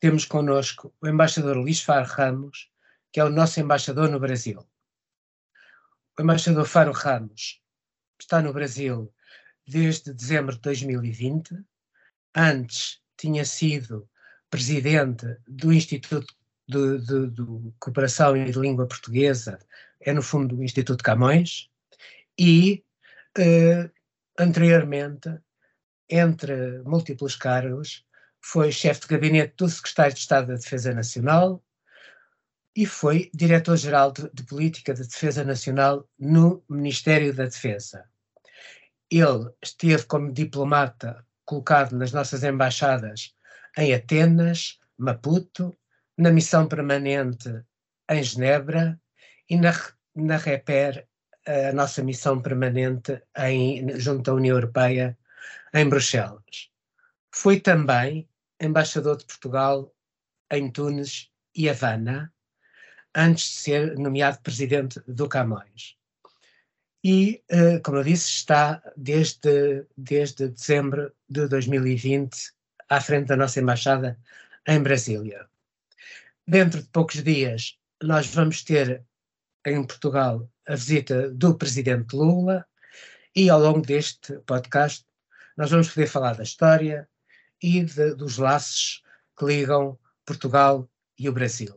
temos 0.00 0.24
connosco 0.24 0.94
o 1.00 1.06
embaixador 1.06 1.56
Luís 1.58 1.82
Faro 1.82 2.06
Ramos, 2.06 2.70
que 3.12 3.20
é 3.20 3.24
o 3.24 3.28
nosso 3.30 3.60
embaixador 3.60 4.08
no 4.08 4.18
Brasil. 4.18 4.66
O 6.18 6.22
embaixador 6.22 6.66
Faro 6.66 6.92
Ramos 6.92 7.62
está 8.18 8.40
no 8.40 8.52
Brasil 8.52 9.12
desde 9.66 10.14
dezembro 10.14 10.54
de 10.54 10.62
2020. 10.62 11.54
Antes 12.34 13.00
tinha 13.16 13.44
sido 13.44 14.08
presidente 14.48 15.36
do 15.46 15.72
Instituto 15.72 16.34
de, 16.66 16.98
de, 16.98 17.30
de, 17.30 17.72
Cooperação 17.78 18.36
e 18.36 18.50
de 18.50 18.58
Língua 18.58 18.86
Portuguesa, 18.86 19.58
é 20.00 20.12
no 20.12 20.22
fundo 20.22 20.56
o 20.56 20.64
Instituto 20.64 21.04
Camões, 21.04 21.68
e 22.38 22.84
eh, 23.36 23.90
anteriormente, 24.38 25.28
entre 26.08 26.82
múltiplos 26.84 27.36
cargos, 27.36 28.06
foi 28.42 28.72
chefe 28.72 29.02
de 29.02 29.08
gabinete 29.08 29.54
do 29.56 29.68
secretário 29.68 30.14
de 30.14 30.20
Estado 30.20 30.48
da 30.48 30.54
Defesa 30.54 30.94
Nacional 30.94 31.62
e 32.74 32.86
foi 32.86 33.30
diretor-geral 33.34 34.12
de, 34.12 34.30
de, 34.32 34.42
Política 34.44 34.94
de 34.94 35.02
Defesa 35.02 35.44
Nacional 35.44 36.08
no 36.18 36.64
Ministério 36.68 37.34
da 37.34 37.44
Defesa. 37.44 38.04
Ele 39.10 39.50
esteve 39.62 40.04
como 40.04 40.32
diplomata 40.32 41.26
colocado 41.44 41.96
nas 41.96 42.12
nossas 42.12 42.44
embaixadas 42.44 43.34
em 43.76 43.92
Atenas, 43.92 44.78
Maputo, 44.96 45.76
na 46.16 46.30
missão 46.30 46.68
permanente 46.68 47.48
em 48.08 48.22
Genebra 48.22 49.00
e 49.48 49.56
na, 49.56 49.72
na 50.14 50.36
REPER, 50.36 51.06
a 51.46 51.72
nossa 51.72 52.02
missão 52.02 52.40
permanente 52.40 53.20
em, 53.36 53.98
junto 53.98 54.30
à 54.30 54.34
União 54.34 54.56
Europeia 54.56 55.18
em 55.74 55.88
Bruxelas. 55.88 56.70
Foi 57.32 57.58
também 57.58 58.28
embaixador 58.60 59.16
de 59.16 59.24
Portugal 59.24 59.94
em 60.50 60.70
Tunis 60.70 61.30
e 61.54 61.68
Havana, 61.68 62.32
antes 63.14 63.44
de 63.44 63.56
ser 63.56 63.98
nomeado 63.98 64.40
presidente 64.42 65.00
do 65.06 65.28
Camões. 65.28 65.96
E, 67.02 67.42
eh, 67.48 67.78
como 67.80 67.98
eu 67.98 68.04
disse, 68.04 68.28
está 68.28 68.82
desde, 68.96 69.86
desde 69.96 70.48
dezembro 70.48 71.12
de 71.28 71.48
2020 71.48 72.36
à 72.88 73.00
frente 73.00 73.28
da 73.28 73.36
nossa 73.36 73.60
embaixada 73.60 74.18
em 74.66 74.82
Brasília. 74.82 75.48
Dentro 76.46 76.82
de 76.82 76.88
poucos 76.88 77.22
dias, 77.22 77.78
nós 78.02 78.26
vamos 78.26 78.62
ter 78.62 79.02
em 79.64 79.82
Portugal 79.84 80.50
a 80.66 80.74
visita 80.74 81.30
do 81.30 81.56
presidente 81.56 82.14
Lula 82.14 82.66
e 83.34 83.48
ao 83.48 83.60
longo 83.60 83.82
deste 83.82 84.38
podcast 84.40 85.04
nós 85.56 85.70
vamos 85.70 85.88
poder 85.88 86.06
falar 86.06 86.34
da 86.34 86.42
história, 86.42 87.08
e 87.62 87.84
de, 87.84 88.14
dos 88.14 88.38
laços 88.38 89.02
que 89.38 89.44
ligam 89.44 89.98
Portugal 90.24 90.88
e 91.18 91.28
o 91.28 91.32
Brasil. 91.32 91.74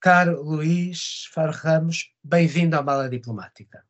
Caro 0.00 0.42
Luís 0.42 1.26
Faro 1.32 1.52
Ramos, 1.52 2.12
bem-vindo 2.22 2.76
à 2.76 2.82
Mala 2.82 3.08
Diplomática. 3.08 3.84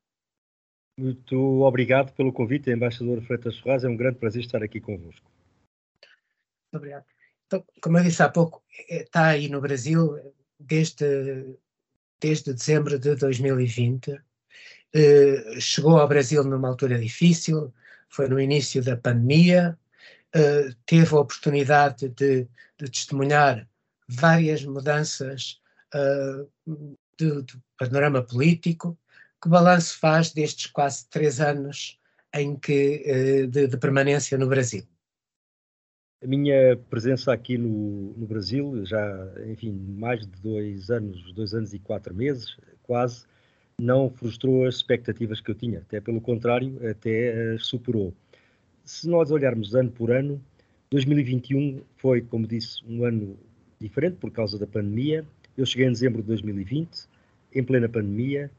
Muito 0.99 1.63
obrigado 1.63 2.13
pelo 2.15 2.33
convite, 2.33 2.71
embaixador 2.71 3.23
Freitas 3.23 3.59
Ferraz. 3.59 3.85
É 3.85 3.89
um 3.89 3.97
grande 3.97 4.19
prazer 4.19 4.43
estar 4.43 4.63
aqui 4.63 4.81
convosco. 4.81 5.31
Muito 6.73 6.77
obrigado. 6.77 7.05
Então, 7.47 7.65
como 7.81 7.99
eu 7.99 8.05
disse 8.05 8.23
há 8.23 8.29
pouco, 8.29 8.63
é, 8.91 9.03
está 9.03 9.29
aí 9.29 9.49
no 9.49 9.61
Brasil 9.61 10.19
desde, 10.59 11.57
desde 12.21 12.53
dezembro 12.53 12.99
de 12.99 13.15
2020. 13.15 14.21
Eh, 14.93 15.61
chegou 15.61 15.99
ao 15.99 16.09
Brasil 16.09 16.43
numa 16.45 16.69
altura 16.69 16.99
difícil, 16.99 17.73
foi 18.09 18.29
no 18.29 18.41
início 18.41 18.83
da 18.83 18.97
pandemia, 18.97 19.79
uh, 20.37 20.75
teve 20.87 21.15
a 21.15 21.21
oportunidade 21.21 22.09
de, 22.09 22.49
de 22.79 22.91
testemunhar 22.91 23.69
várias 24.09 24.65
mudanças 24.65 25.61
uh, 25.95 26.49
do, 27.17 27.43
do, 27.43 27.63
panorama 27.79 28.23
político. 28.23 28.99
Que 29.43 29.49
balanço 29.49 29.99
faz 29.99 30.33
destes 30.33 30.67
quase 30.67 31.09
três 31.09 31.41
anos 31.41 31.99
em 32.35 32.57
que, 32.57 33.05
uh, 33.07 33.47
de, 33.47 33.67
de, 33.69 33.77
permanência 33.77 34.37
no 34.37 34.49
Brasil? 34.49 34.85
A 36.23 36.27
minha 36.27 36.77
presença 36.91 37.33
aqui 37.33 37.57
no, 37.57 38.13
no, 38.17 38.27
Brasil, 38.27 38.85
já, 38.85 39.33
enfim, 39.47 39.73
mais 39.73 40.21
de 40.27 40.43
dois 40.43 40.91
anos, 40.91 41.33
dois 41.33 41.55
anos 41.55 41.73
e 41.73 41.79
quatro 41.79 42.13
meses, 42.13 42.57
quase, 42.83 43.25
não 43.81 44.11
frustrou 44.11 44.67
as 44.67 44.77
expectativas 44.77 45.41
que 45.41 45.49
eu 45.49 45.55
tinha, 45.55 45.79
até 45.79 46.01
pelo 46.01 46.21
contrário, 46.21 46.77
até 46.91 47.53
as 47.55 47.67
superou 47.67 48.13
se 48.89 49.07
nós 49.07 49.31
olharmos 49.31 49.75
ano 49.75 49.91
por 49.91 50.11
ano, 50.11 50.43
2021 50.91 51.83
foi, 51.99 52.23
como 52.23 52.47
disse, 52.47 52.83
um 52.89 53.05
ano 53.05 53.39
diferente 53.79 54.17
por 54.17 54.31
causa 54.31 54.59
da 54.59 54.67
pandemia. 54.67 55.27
Eu 55.59 55.67
cheguei 55.67 55.87
em 55.87 55.93
dezembro 55.93 56.23
de 56.23 56.29
2020, 56.29 57.07
em 57.55 57.63
plena 57.63 57.87
pandemia. 57.87 58.51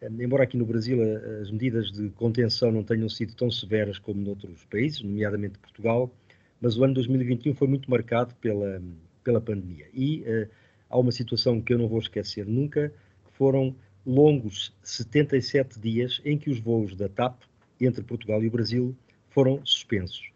Eh, 0.00 0.10
embora 0.18 0.42
aqui 0.42 0.56
no 0.56 0.66
Brasil 0.66 1.00
eh, 1.00 1.40
as 1.40 1.52
medidas 1.52 1.92
de 1.92 2.08
contenção 2.10 2.72
não 2.72 2.82
tenham 2.82 3.08
sido 3.08 3.36
tão 3.36 3.48
severas 3.48 3.96
como 3.96 4.20
noutros 4.20 4.64
países, 4.64 5.02
nomeadamente 5.02 5.56
Portugal, 5.60 6.12
mas 6.60 6.76
o 6.76 6.82
ano 6.82 6.94
2021 6.94 7.54
foi 7.54 7.68
muito 7.68 7.88
marcado 7.88 8.34
pela, 8.40 8.82
pela 9.22 9.40
pandemia. 9.40 9.86
E 9.94 10.22
uh, 10.22 10.48
há 10.90 10.98
uma 10.98 11.12
situação 11.12 11.60
que 11.60 11.72
eu 11.72 11.78
não 11.78 11.86
vou 11.86 12.00
esquecer 12.00 12.44
nunca, 12.44 12.92
que 13.24 13.32
foram 13.34 13.72
longos 14.04 14.74
77 14.82 15.78
dias 15.78 16.20
em 16.24 16.36
que 16.36 16.50
os 16.50 16.58
voos 16.58 16.96
da 16.96 17.08
TAP 17.08 17.40
entre 17.80 18.02
Portugal 18.02 18.42
e 18.42 18.48
o 18.48 18.50
Brasil 18.50 18.96
foram 19.36 19.60
suspensos. 19.66 20.30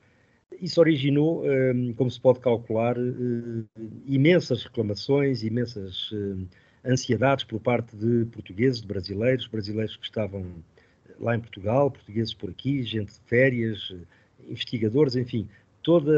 Isso 0.60 0.78
originou, 0.78 1.42
hum, 1.42 1.94
como 1.96 2.10
se 2.10 2.20
pode 2.20 2.38
calcular, 2.38 2.98
hum, 2.98 3.64
imensas 4.06 4.62
reclamações, 4.62 5.42
imensas 5.42 6.12
hum, 6.12 6.46
ansiedades 6.84 7.44
por 7.44 7.60
parte 7.60 7.96
de 7.96 8.26
portugueses, 8.26 8.82
de 8.82 8.86
brasileiros, 8.86 9.46
brasileiros 9.46 9.96
que 9.96 10.04
estavam 10.04 10.44
lá 11.18 11.34
em 11.34 11.40
Portugal, 11.40 11.90
portugueses 11.90 12.34
por 12.34 12.50
aqui, 12.50 12.82
gente 12.82 13.14
de 13.14 13.20
férias, 13.24 13.90
investigadores, 14.46 15.16
enfim, 15.16 15.48
toda 15.82 16.12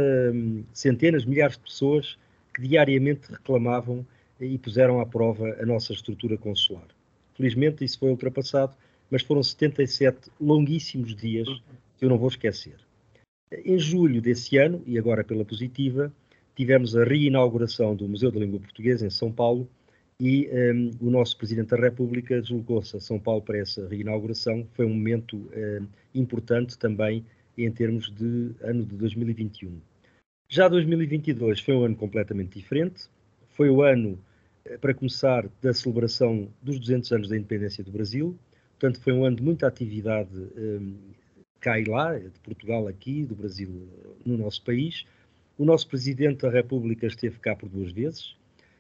centenas, 0.73 1.25
milhares 1.25 1.57
de 1.57 1.63
pessoas 1.63 2.19
que 2.53 2.63
diariamente 2.63 3.31
reclamavam 3.31 4.05
e 4.41 4.59
puseram 4.59 4.99
à 5.01 5.07
prova 5.07 5.57
a 5.61 5.65
nossa 5.65 5.93
estrutura 5.93 6.37
consular. 6.37 6.89
Felizmente 7.37 7.85
isso 7.85 8.01
foi 8.01 8.11
ultrapassado, 8.11 8.75
mas 9.09 9.23
foram 9.23 9.41
77 9.41 10.33
longuíssimos 10.41 11.15
dias 11.15 11.49
que 12.03 12.07
eu 12.07 12.11
não 12.11 12.19
vou 12.19 12.29
esquecer. 12.29 12.75
Em 13.65 13.79
julho 13.79 14.21
desse 14.21 14.57
ano, 14.57 14.83
e 14.85 14.99
agora 14.99 15.23
pela 15.23 15.45
positiva, 15.45 16.13
tivemos 16.57 16.97
a 16.97 17.05
reinauguração 17.05 17.95
do 17.95 18.09
Museu 18.09 18.33
da 18.33 18.41
Língua 18.41 18.59
Portuguesa 18.59 19.07
em 19.07 19.11
São 19.11 19.31
Paulo 19.31 19.71
e 20.19 20.51
um, 20.53 20.91
o 21.01 21.11
nosso 21.11 21.39
Presidente 21.39 21.69
da 21.69 21.77
República 21.77 22.43
deslocou-se 22.43 22.97
a 22.97 22.99
São 22.99 23.21
Paulo 23.21 23.41
para 23.41 23.59
essa 23.59 23.87
reinauguração. 23.87 24.67
Foi 24.73 24.85
um 24.85 24.89
momento 24.89 25.37
um, 25.37 25.87
importante 26.13 26.77
também 26.77 27.25
em 27.57 27.71
termos 27.71 28.13
de 28.13 28.51
ano 28.63 28.85
de 28.85 28.97
2021. 28.97 29.81
Já 30.49 30.67
2022 30.67 31.61
foi 31.61 31.77
um 31.77 31.85
ano 31.85 31.95
completamente 31.95 32.59
diferente. 32.59 33.05
Foi 33.51 33.71
o 33.71 33.81
ano, 33.81 34.19
eh, 34.65 34.77
para 34.77 34.93
começar, 34.93 35.49
da 35.63 35.73
celebração 35.73 36.49
dos 36.61 36.81
200 36.81 37.13
anos 37.13 37.29
da 37.29 37.37
independência 37.37 37.85
do 37.85 37.93
Brasil. 37.93 38.37
Portanto, 38.73 39.01
foi 39.01 39.13
um 39.13 39.25
ano 39.25 39.37
de 39.37 39.43
muita 39.45 39.69
atividade 39.69 40.37
um, 40.37 40.97
cá 41.63 41.79
e 41.79 41.85
lá, 41.85 42.19
de 42.19 42.39
Portugal 42.41 42.89
aqui, 42.89 43.25
do 43.25 43.37
Brasil 43.37 43.89
no 44.27 44.37
nosso 44.37 44.63
país. 44.63 45.07
O 45.57 45.65
nosso 45.65 45.89
Presidente 45.89 46.43
da 46.43 46.51
República 46.51 47.07
esteve 47.07 47.39
cá 47.39 47.55
por 47.55 47.69
duas 47.69 47.93
vezes. 47.93 48.37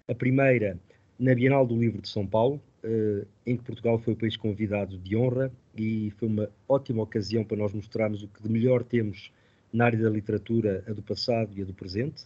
A 0.08 0.14
primeira 0.14 0.78
na 1.18 1.34
Bienal 1.34 1.64
do 1.64 1.76
Livro 1.78 2.02
de 2.02 2.08
São 2.08 2.26
Paulo, 2.26 2.60
eh, 2.82 3.24
em 3.46 3.56
que 3.56 3.62
Portugal 3.62 3.98
foi 4.00 4.14
o 4.14 4.16
país 4.16 4.36
convidado 4.36 4.98
de 4.98 5.16
honra 5.16 5.52
e 5.76 6.10
foi 6.18 6.26
uma 6.26 6.50
ótima 6.68 7.04
ocasião 7.04 7.44
para 7.44 7.56
nós 7.56 7.72
mostrarmos 7.72 8.24
o 8.24 8.28
que 8.28 8.42
de 8.42 8.50
melhor 8.50 8.82
temos 8.82 9.30
na 9.72 9.84
área 9.84 10.02
da 10.02 10.10
literatura, 10.10 10.82
a 10.88 10.92
do 10.92 11.02
passado 11.02 11.56
e 11.56 11.62
a 11.62 11.64
do 11.64 11.72
presente. 11.72 12.24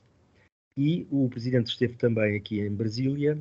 E 0.78 1.06
o 1.10 1.28
Presidente 1.28 1.66
esteve 1.66 1.94
também 1.94 2.36
aqui 2.36 2.60
em 2.60 2.74
Brasília, 2.74 3.38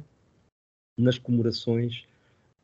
nas 1.00 1.18
comemorações 1.18 2.06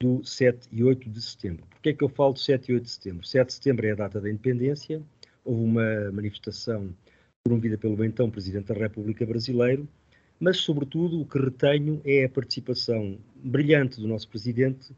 do 0.02 0.26
7 0.26 0.68
e 0.72 0.84
8 0.84 1.10
de 1.10 1.22
setembro. 1.22 1.64
Porquê 1.70 1.90
é 1.90 1.94
que 1.94 2.04
eu 2.04 2.10
falo 2.10 2.34
de 2.34 2.42
7 2.42 2.72
e 2.72 2.74
8 2.74 2.84
de 2.84 2.90
setembro? 2.90 3.26
7 3.26 3.48
de 3.48 3.54
setembro 3.54 3.86
é 3.86 3.92
a 3.92 3.96
data 3.96 4.20
da 4.20 4.30
independência, 4.30 5.02
houve 5.46 5.64
uma 5.64 6.12
manifestação 6.12 6.90
promovida 7.44 7.78
pelo 7.78 8.04
então 8.04 8.30
Presidente 8.30 8.74
da 8.74 8.74
República 8.74 9.26
Brasileiro, 9.26 9.88
mas, 10.40 10.58
sobretudo, 10.58 11.22
o 11.22 11.26
que 11.26 11.38
retenho 11.38 12.02
é 12.04 12.26
a 12.26 12.30
participação 12.30 13.20
brilhante 13.36 14.02
do 14.02 14.08
nosso 14.08 14.28
Presidente 14.28 14.92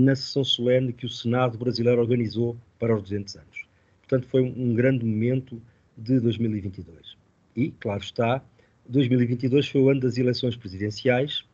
na 0.00 0.16
sessão 0.16 0.42
solene 0.42 0.92
que 0.92 1.04
o 1.04 1.08
Senado 1.08 1.58
brasileiro 1.58 2.00
organizou 2.00 2.56
para 2.78 2.96
os 2.96 3.02
200 3.02 3.36
anos. 3.36 3.66
Portanto, 4.00 4.26
foi 4.28 4.40
um 4.40 4.74
grande 4.74 5.04
momento 5.04 5.60
de 5.96 6.18
2022. 6.20 7.16
E, 7.54 7.70
claro 7.72 8.02
está, 8.02 8.42
2022 8.88 9.68
foi 9.68 9.80
o 9.82 9.90
ano 9.90 10.00
das 10.00 10.16
eleições 10.16 10.56
presidenciais, 10.56 11.44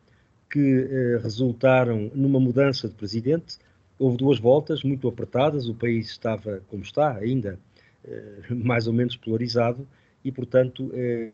que 0.53 0.59
eh, 0.59 1.19
resultaram 1.23 2.11
numa 2.13 2.39
mudança 2.39 2.87
de 2.87 2.93
presidente. 2.93 3.57
Houve 3.97 4.17
duas 4.17 4.37
voltas 4.37 4.83
muito 4.83 5.07
apertadas, 5.07 5.67
o 5.67 5.73
país 5.73 6.11
estava, 6.11 6.61
como 6.67 6.83
está 6.83 7.17
ainda, 7.17 7.59
eh, 8.05 8.41
mais 8.53 8.85
ou 8.85 8.93
menos 8.93 9.17
polarizado, 9.17 9.87
e, 10.23 10.31
portanto, 10.31 10.91
eh, 10.93 11.31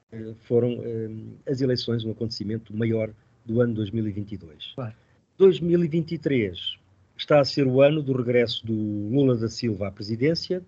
foram 0.47 0.79
eh, 0.81 1.09
as 1.51 1.59
eleições 1.59 2.05
um 2.05 2.11
acontecimento 2.11 2.73
maior 2.73 3.11
do 3.45 3.59
ano 3.59 3.73
2022. 3.73 4.71
Claro. 4.73 4.95
2023 5.37 6.77
está 7.17 7.41
a 7.41 7.45
ser 7.45 7.67
o 7.67 7.81
ano 7.81 8.01
do 8.01 8.13
regresso 8.13 8.65
do 8.65 8.73
Lula 8.73 9.35
da 9.35 9.49
Silva 9.49 9.89
à 9.89 9.91
presidência 9.91 10.63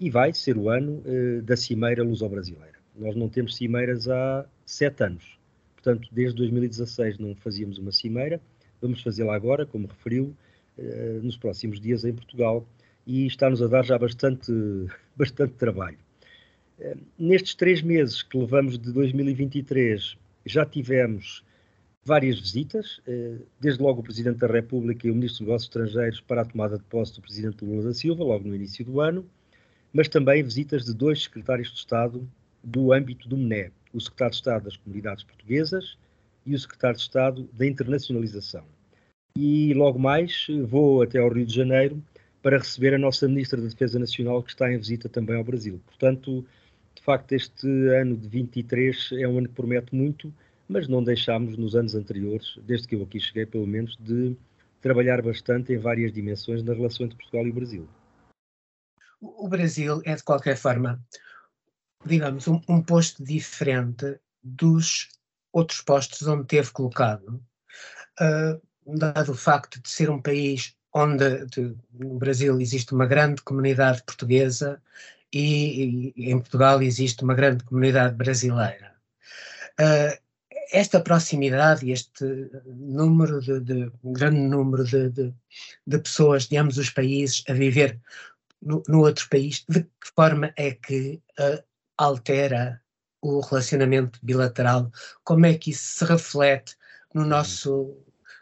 e 0.00 0.10
vai 0.10 0.34
ser 0.34 0.58
o 0.58 0.68
ano 0.68 1.00
eh, 1.06 1.40
da 1.42 1.56
Cimeira 1.56 2.02
Luso-Brasileira. 2.02 2.74
Nós 2.96 3.14
não 3.14 3.28
temos 3.28 3.54
cimeiras 3.54 4.08
há 4.08 4.44
sete 4.66 5.04
anos. 5.04 5.38
Portanto, 5.84 6.08
desde 6.10 6.36
2016 6.38 7.18
não 7.18 7.34
fazíamos 7.34 7.76
uma 7.76 7.92
cimeira. 7.92 8.40
Vamos 8.80 9.02
fazê-la 9.02 9.36
agora, 9.36 9.66
como 9.66 9.86
referiu, 9.86 10.34
nos 11.22 11.36
próximos 11.36 11.78
dias 11.78 12.06
em 12.06 12.14
Portugal 12.14 12.66
e 13.06 13.26
está-nos 13.26 13.60
a 13.60 13.66
dar 13.66 13.84
já 13.84 13.98
bastante, 13.98 14.50
bastante 15.14 15.52
trabalho. 15.54 15.98
Nestes 17.18 17.54
três 17.54 17.82
meses 17.82 18.22
que 18.22 18.38
levamos 18.38 18.78
de 18.78 18.92
2023, 18.92 20.16
já 20.46 20.64
tivemos 20.64 21.44
várias 22.02 22.40
visitas, 22.40 23.00
eh, 23.06 23.36
desde 23.60 23.82
logo 23.82 24.00
o 24.00 24.02
Presidente 24.02 24.38
da 24.38 24.46
República 24.46 25.06
e 25.06 25.10
o 25.10 25.14
Ministro 25.14 25.38
dos 25.38 25.46
Negócios 25.46 25.68
Estrangeiros 25.68 26.20
para 26.20 26.42
a 26.42 26.44
tomada 26.44 26.76
de 26.76 26.84
posse 26.84 27.14
do 27.14 27.22
Presidente 27.22 27.64
Lula 27.64 27.84
da 27.84 27.94
Silva, 27.94 28.24
logo 28.24 28.46
no 28.46 28.54
início 28.54 28.84
do 28.84 29.00
ano, 29.00 29.24
mas 29.92 30.08
também 30.08 30.42
visitas 30.42 30.84
de 30.84 30.92
dois 30.92 31.22
secretários 31.22 31.70
de 31.70 31.78
Estado 31.78 32.28
do 32.64 32.92
âmbito 32.92 33.28
do 33.28 33.36
MNE, 33.36 33.70
o 33.92 34.00
Secretário 34.00 34.30
de 34.32 34.36
Estado 34.36 34.64
das 34.64 34.76
Comunidades 34.76 35.24
Portuguesas 35.24 35.98
e 36.46 36.54
o 36.54 36.58
Secretário 36.58 36.96
de 36.96 37.02
Estado 37.02 37.48
da 37.52 37.66
Internacionalização. 37.66 38.64
E 39.36 39.74
logo 39.74 39.98
mais 39.98 40.46
vou 40.66 41.02
até 41.02 41.18
ao 41.18 41.28
Rio 41.28 41.44
de 41.44 41.54
Janeiro 41.54 42.02
para 42.42 42.58
receber 42.58 42.94
a 42.94 42.98
nossa 42.98 43.26
Ministra 43.26 43.60
da 43.60 43.68
Defesa 43.68 43.98
Nacional, 43.98 44.42
que 44.42 44.50
está 44.50 44.72
em 44.72 44.78
visita 44.78 45.08
também 45.08 45.36
ao 45.36 45.44
Brasil. 45.44 45.80
Portanto, 45.86 46.44
de 46.94 47.02
facto, 47.02 47.32
este 47.32 47.66
ano 47.88 48.16
de 48.16 48.28
23 48.28 49.10
é 49.18 49.26
um 49.26 49.38
ano 49.38 49.48
que 49.48 49.54
promete 49.54 49.94
muito, 49.94 50.32
mas 50.68 50.86
não 50.86 51.02
deixámos 51.02 51.56
nos 51.56 51.74
anos 51.74 51.94
anteriores, 51.94 52.58
desde 52.64 52.86
que 52.86 52.94
eu 52.94 53.02
aqui 53.02 53.18
cheguei, 53.18 53.46
pelo 53.46 53.66
menos, 53.66 53.96
de 53.98 54.36
trabalhar 54.80 55.22
bastante 55.22 55.72
em 55.72 55.78
várias 55.78 56.12
dimensões 56.12 56.62
na 56.62 56.74
relação 56.74 57.06
entre 57.06 57.16
Portugal 57.16 57.46
e 57.46 57.50
o 57.50 57.54
Brasil. 57.54 57.88
O 59.20 59.48
Brasil 59.48 60.02
é, 60.04 60.14
de 60.14 60.22
qualquer 60.22 60.56
forma, 60.56 61.02
digamos, 62.04 62.46
um, 62.48 62.60
um 62.68 62.82
posto 62.82 63.22
diferente 63.24 64.18
dos 64.42 65.08
outros 65.52 65.80
postos 65.80 66.26
onde 66.26 66.46
teve 66.46 66.70
colocado, 66.70 67.42
uh, 68.20 68.60
dado 68.98 69.32
o 69.32 69.36
facto 69.36 69.80
de 69.80 69.88
ser 69.88 70.10
um 70.10 70.20
país 70.20 70.76
onde 70.92 71.46
de, 71.46 71.74
no 71.92 72.18
Brasil 72.18 72.60
existe 72.60 72.92
uma 72.92 73.06
grande 73.06 73.42
comunidade 73.42 74.02
portuguesa 74.04 74.80
e, 75.32 76.12
e, 76.16 76.30
em 76.30 76.38
Portugal 76.38 76.82
existe 76.82 77.24
uma 77.24 77.34
grande 77.34 77.64
comunidade 77.64 78.14
brasileira. 78.14 78.94
Uh, 79.80 80.24
esta 80.72 81.00
proximidade 81.00 81.86
e 81.86 81.92
este 81.92 82.50
número 82.66 83.40
de, 83.40 83.60
de 83.60 83.92
um 84.02 84.12
grande 84.12 84.40
número 84.40 84.84
de, 84.84 85.10
de, 85.10 85.34
de, 85.86 85.98
pessoas 85.98 86.46
de 86.46 86.56
ambos 86.56 86.78
os 86.78 86.90
países 86.90 87.44
a 87.48 87.52
viver 87.52 88.00
no, 88.60 88.82
no 88.88 89.00
outro 89.00 89.28
país, 89.28 89.64
de 89.68 89.82
que 89.82 90.08
forma 90.14 90.52
é 90.56 90.72
que 90.72 91.20
uh, 91.38 91.62
altera 91.96 92.80
o 93.22 93.40
relacionamento 93.40 94.18
bilateral? 94.22 94.90
Como 95.22 95.46
é 95.46 95.54
que 95.54 95.70
isso 95.70 95.98
se 95.98 96.04
reflete 96.04 96.76
no 97.14 97.24
nosso 97.24 97.96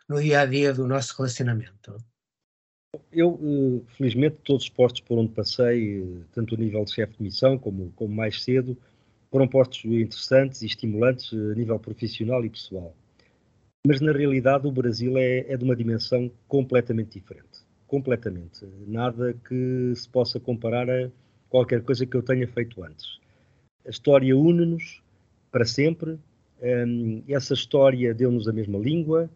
no 0.08 0.20
dia 0.20 0.40
a 0.40 0.46
dia 0.46 0.74
do 0.74 0.86
nosso 0.86 1.16
relacionamento? 1.16 1.96
Eu, 3.10 3.40
eh, 3.42 3.92
felizmente, 3.96 4.36
todos 4.44 4.64
os 4.64 4.68
postos 4.68 5.00
por 5.00 5.18
onde 5.18 5.32
passei, 5.32 6.02
eh, 6.02 6.24
tanto 6.34 6.54
a 6.54 6.58
nível 6.58 6.84
de 6.84 6.92
chefe 6.92 7.16
de 7.16 7.22
missão 7.22 7.56
como, 7.56 7.90
como 7.96 8.14
mais 8.14 8.42
cedo, 8.42 8.76
foram 9.30 9.48
postos 9.48 9.82
interessantes 9.86 10.60
e 10.60 10.66
estimulantes 10.66 11.32
eh, 11.32 11.52
a 11.52 11.54
nível 11.54 11.78
profissional 11.78 12.44
e 12.44 12.50
pessoal. 12.50 12.94
Mas, 13.86 14.00
na 14.00 14.12
realidade, 14.12 14.66
o 14.66 14.72
Brasil 14.72 15.16
é, 15.16 15.38
é 15.48 15.56
de 15.56 15.64
uma 15.64 15.74
dimensão 15.74 16.30
completamente 16.46 17.18
diferente. 17.18 17.64
Completamente. 17.86 18.66
Nada 18.86 19.34
que 19.48 19.92
se 19.96 20.08
possa 20.08 20.38
comparar 20.38 20.88
a 20.90 21.10
qualquer 21.48 21.82
coisa 21.82 22.04
que 22.04 22.16
eu 22.16 22.22
tenha 22.22 22.46
feito 22.46 22.82
antes. 22.84 23.21
A 23.86 23.90
história 23.90 24.36
une-nos 24.36 25.02
para 25.50 25.64
sempre. 25.64 26.18
Um, 26.62 27.22
essa 27.28 27.54
história 27.54 28.14
deu-nos 28.14 28.48
a 28.48 28.52
mesma 28.52 28.78
língua. 28.78 29.28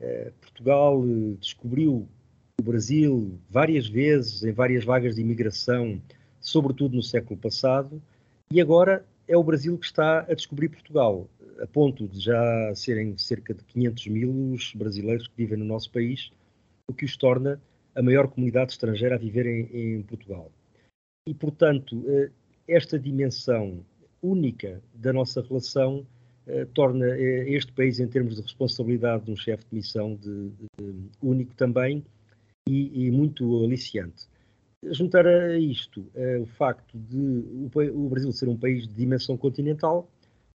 Uh, 0.00 0.32
Portugal 0.40 1.02
descobriu 1.40 2.06
o 2.60 2.62
Brasil 2.62 3.38
várias 3.50 3.88
vezes, 3.88 4.44
em 4.44 4.52
várias 4.52 4.84
vagas 4.84 5.14
de 5.14 5.20
imigração, 5.20 6.00
sobretudo 6.40 6.94
no 6.94 7.02
século 7.02 7.38
passado, 7.38 8.00
e 8.52 8.60
agora 8.60 9.04
é 9.26 9.36
o 9.36 9.42
Brasil 9.42 9.76
que 9.78 9.86
está 9.86 10.20
a 10.20 10.34
descobrir 10.34 10.68
Portugal, 10.68 11.28
a 11.60 11.66
ponto 11.66 12.06
de 12.06 12.20
já 12.20 12.72
serem 12.74 13.16
cerca 13.16 13.54
de 13.54 13.64
500 13.64 14.06
mil 14.08 14.52
os 14.52 14.72
brasileiros 14.74 15.26
que 15.26 15.36
vivem 15.36 15.58
no 15.58 15.64
nosso 15.64 15.90
país, 15.90 16.30
o 16.88 16.94
que 16.94 17.04
os 17.04 17.16
torna 17.16 17.60
a 17.94 18.02
maior 18.02 18.28
comunidade 18.28 18.72
estrangeira 18.72 19.14
a 19.14 19.18
viver 19.18 19.46
em, 19.46 19.96
em 19.96 20.02
Portugal. 20.02 20.52
E, 21.26 21.32
portanto, 21.32 22.04
eh, 22.06 22.30
esta 22.68 22.98
dimensão 22.98 23.84
única 24.24 24.82
da 24.94 25.12
nossa 25.12 25.42
relação 25.42 26.06
eh, 26.46 26.66
torna 26.74 27.06
eh, 27.06 27.50
este 27.50 27.72
país, 27.72 28.00
em 28.00 28.06
termos 28.06 28.36
de 28.36 28.42
responsabilidade 28.42 29.24
de 29.24 29.30
um 29.30 29.36
chefe 29.36 29.64
de 29.70 29.76
missão, 29.76 30.14
de, 30.14 30.50
de, 30.78 30.94
único 31.22 31.54
também 31.54 32.04
e, 32.68 33.06
e 33.06 33.10
muito 33.10 33.64
aliciante. 33.64 34.26
Juntar 34.90 35.26
a 35.26 35.58
isto 35.58 36.00
uh, 36.14 36.42
o 36.42 36.46
facto 36.46 36.98
de 36.98 37.16
o, 37.16 38.04
o, 38.04 38.08
Brasil 38.10 38.30
ser 38.32 38.48
um 38.50 38.56
país 38.56 38.86
de 38.86 38.92
dimensão 38.92 39.34
continental, 39.36 40.06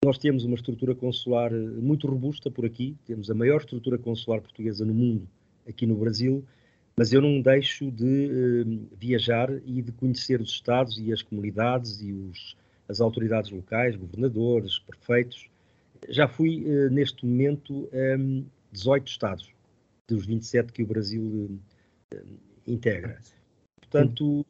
nós 0.04 0.18
temos 0.18 0.44
uma 0.44 0.54
estrutura 0.54 0.94
consular 0.94 1.50
eh, 1.52 1.56
muito 1.56 2.06
robusta 2.06 2.50
por 2.50 2.66
aqui, 2.66 2.94
temos 3.06 3.30
a 3.30 3.34
maior 3.34 3.58
estrutura 3.58 3.96
consular 3.96 4.40
portuguesa 4.40 4.84
no 4.84 4.92
mundo 4.92 5.26
aqui 5.66 5.86
no 5.86 5.96
Brasil, 5.96 6.44
mas 6.96 7.12
eu 7.12 7.22
não 7.22 7.40
deixo 7.40 7.90
de 7.90 8.04
uh, 8.04 8.96
viajar 8.96 9.50
e 9.64 9.80
de 9.80 9.92
conhecer 9.92 10.40
os 10.40 10.50
estados 10.50 10.98
e 10.98 11.12
as 11.12 11.22
comunidades 11.22 12.02
e 12.02 12.12
os, 12.12 12.54
as 12.88 13.00
autoridades 13.00 13.50
locais, 13.50 13.96
governadores, 13.96 14.78
prefeitos. 14.78 15.48
Já 16.08 16.26
fui 16.26 16.64
uh, 16.64 16.90
neste 16.90 17.26
momento 17.26 17.88
um, 17.92 18.44
18 18.72 19.08
estados 19.08 19.50
dos 20.08 20.24
27 20.24 20.72
que 20.72 20.82
o 20.82 20.86
Brasil 20.86 21.58
integra. 22.66 23.18
Portanto, 23.80 24.44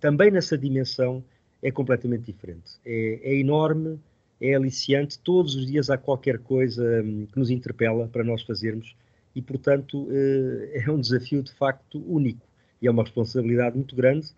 também 0.00 0.30
nessa 0.30 0.56
dimensão 0.56 1.22
é 1.62 1.70
completamente 1.70 2.24
diferente. 2.24 2.78
É, 2.84 3.20
é, 3.22 3.34
enorme, 3.36 3.98
é 4.40 4.54
aliciante, 4.54 5.18
todos 5.18 5.54
os 5.54 5.66
dias 5.66 5.90
há 5.90 5.98
qualquer 5.98 6.38
coisa 6.38 7.02
hum, 7.02 7.26
que 7.30 7.38
nos 7.38 7.50
interpela 7.50 8.08
para 8.08 8.24
nós 8.24 8.42
fazermos 8.42 8.94
e, 9.34 9.42
portanto, 9.42 10.08
eh, 10.10 10.82
é 10.84 10.90
um 10.90 11.00
desafio 11.00 11.42
de 11.42 11.52
facto 11.52 12.02
único 12.06 12.46
e 12.80 12.86
é 12.86 12.90
uma 12.90 13.02
responsabilidade 13.02 13.76
muito 13.76 13.94
grande. 13.94 14.28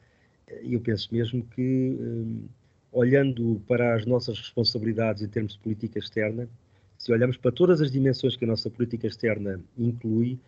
E 0.62 0.75
eu 0.75 0.80
penso 0.80 1.09
mesmo 1.12 1.45
que, 1.54 1.97
hum, 2.00 2.45
olhando 2.92 3.62
para 3.66 3.94
as 3.94 4.04
nossas 4.04 4.38
responsabilidades 4.38 5.23
em 5.23 5.28
termos 5.28 5.52
de 5.52 5.59
política 5.61 5.99
externa, 5.99 6.49
se 6.99 7.12
olhamos 7.12 7.37
para 7.37 7.52
todas 7.52 7.80
as 7.80 7.90
dimensões 7.90 8.37
que 8.37 8.44
a 8.44 8.49
nossa 8.49 8.68
política 8.68 9.06
externa 9.06 9.61
inclui, 9.76 10.38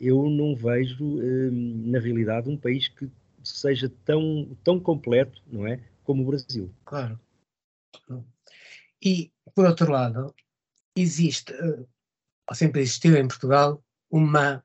eu 0.00 0.30
não 0.30 0.54
vejo, 0.54 1.04
hum, 1.04 1.82
na 1.86 1.98
realidade, 1.98 2.48
um 2.48 2.56
país 2.56 2.88
que 2.88 3.10
seja 3.42 3.92
tão, 4.04 4.56
tão 4.62 4.78
completo, 4.78 5.42
não 5.50 5.66
é? 5.66 5.80
Como 6.04 6.22
o 6.22 6.26
Brasil. 6.26 6.70
Claro. 6.84 7.18
E, 9.02 9.30
por 9.54 9.66
outro 9.66 9.90
lado, 9.90 10.34
existe, 10.96 11.52
ou 11.52 11.86
eh, 12.50 12.54
sempre 12.54 12.80
existiu 12.80 13.16
em 13.16 13.28
Portugal, 13.28 13.82
uma, 14.10 14.64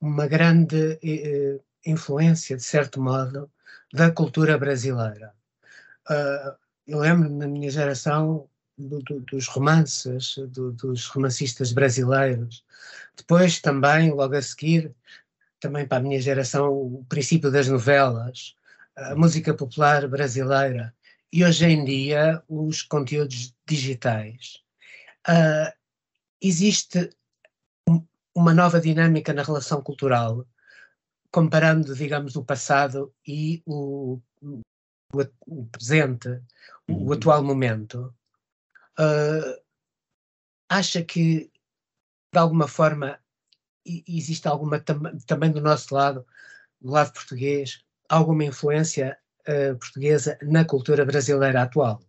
uma 0.00 0.26
grande 0.26 0.98
eh, 1.02 1.60
influência, 1.84 2.56
de 2.56 2.62
certo 2.62 3.00
modo, 3.00 3.50
da 3.92 4.10
cultura 4.10 4.56
brasileira. 4.58 5.34
Uh, 6.08 6.56
eu 6.86 6.98
lembro 6.98 7.28
na 7.28 7.46
minha 7.46 7.70
geração 7.70 8.48
do, 8.78 9.00
do, 9.00 9.20
dos 9.20 9.46
romances, 9.46 10.36
do, 10.48 10.72
dos 10.72 11.06
romancistas 11.06 11.72
brasileiros. 11.72 12.64
Depois 13.16 13.60
também, 13.60 14.10
logo 14.10 14.34
a 14.34 14.42
seguir, 14.42 14.94
também 15.60 15.86
para 15.86 15.98
a 15.98 16.00
minha 16.00 16.20
geração, 16.20 16.72
o 16.72 17.04
princípio 17.08 17.50
das 17.50 17.68
novelas, 17.68 18.54
a 18.96 19.14
música 19.14 19.52
popular 19.52 20.06
brasileira 20.08 20.94
e 21.32 21.44
hoje 21.44 21.66
em 21.66 21.84
dia 21.84 22.42
os 22.48 22.82
conteúdos 22.82 23.54
digitais. 23.66 24.62
Uh, 25.28 25.72
existe 26.40 27.10
uma 28.34 28.54
nova 28.54 28.80
dinâmica 28.80 29.32
na 29.32 29.42
relação 29.42 29.82
cultural, 29.82 30.46
comparando, 31.30 31.94
digamos, 31.94 32.36
o 32.36 32.44
passado 32.44 33.12
e 33.26 33.62
o, 33.66 34.20
o, 35.12 35.66
presente, 35.66 36.28
o, 36.88 36.92
uhum. 36.92 37.12
atual 37.12 37.42
momento. 37.42 38.14
Uh, 38.98 39.60
acha 40.68 41.02
que, 41.02 41.50
de 42.32 42.38
alguma 42.38 42.68
forma, 42.68 43.18
existe 44.06 44.46
alguma 44.46 44.80
tam 44.80 45.00
também 45.26 45.50
do 45.50 45.60
nosso 45.60 45.94
lado, 45.94 46.26
do 46.80 46.90
lado 46.90 47.12
português, 47.12 47.84
alguma 48.08 48.44
influência 48.44 49.16
uh, 49.42 49.76
portuguesa 49.78 50.38
na 50.42 50.64
cultura 50.64 51.04
brasileira 51.04 51.62
atual? 51.62 52.00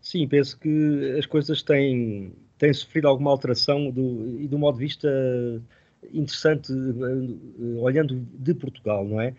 Sim, 0.00 0.28
penso 0.28 0.58
que 0.58 1.16
as 1.18 1.26
coisas 1.26 1.62
têm 1.62 2.34
tem 2.58 2.72
sofrido 2.72 3.06
alguma 3.06 3.30
alteração 3.30 3.90
do, 3.90 4.40
e 4.40 4.48
do 4.48 4.58
modo 4.58 4.78
de 4.78 4.84
vista 4.84 5.08
interessante, 6.12 6.72
eh, 6.72 7.78
olhando 7.80 8.14
de 8.16 8.54
Portugal, 8.54 9.04
não 9.04 9.20
é? 9.20 9.34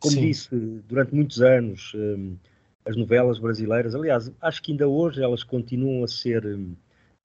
Como 0.00 0.14
Sim. 0.14 0.22
disse, 0.22 0.48
durante 0.88 1.14
muitos 1.14 1.42
anos, 1.42 1.92
eh, 1.94 2.36
as 2.86 2.96
novelas 2.96 3.38
brasileiras, 3.38 3.94
aliás, 3.94 4.32
acho 4.40 4.62
que 4.62 4.72
ainda 4.72 4.88
hoje 4.88 5.22
elas 5.22 5.44
continuam 5.44 6.02
a 6.02 6.08
ser 6.08 6.44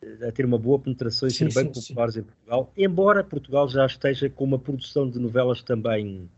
eh, 0.02 0.28
a 0.28 0.32
ter 0.32 0.46
uma 0.46 0.58
boa 0.58 0.78
penetração 0.78 1.28
e 1.28 1.32
sim, 1.32 1.50
ser 1.50 1.64
bem 1.64 1.74
sim, 1.74 1.82
populares 1.82 2.14
sim. 2.14 2.20
em 2.20 2.24
Portugal, 2.24 2.74
embora 2.78 3.24
Portugal 3.24 3.70
já 3.70 3.86
esteja 3.86 4.30
com 4.30 4.44
uma 4.44 4.60
produção 4.60 5.10
de 5.10 5.18
novelas 5.18 5.64
também, 5.64 6.30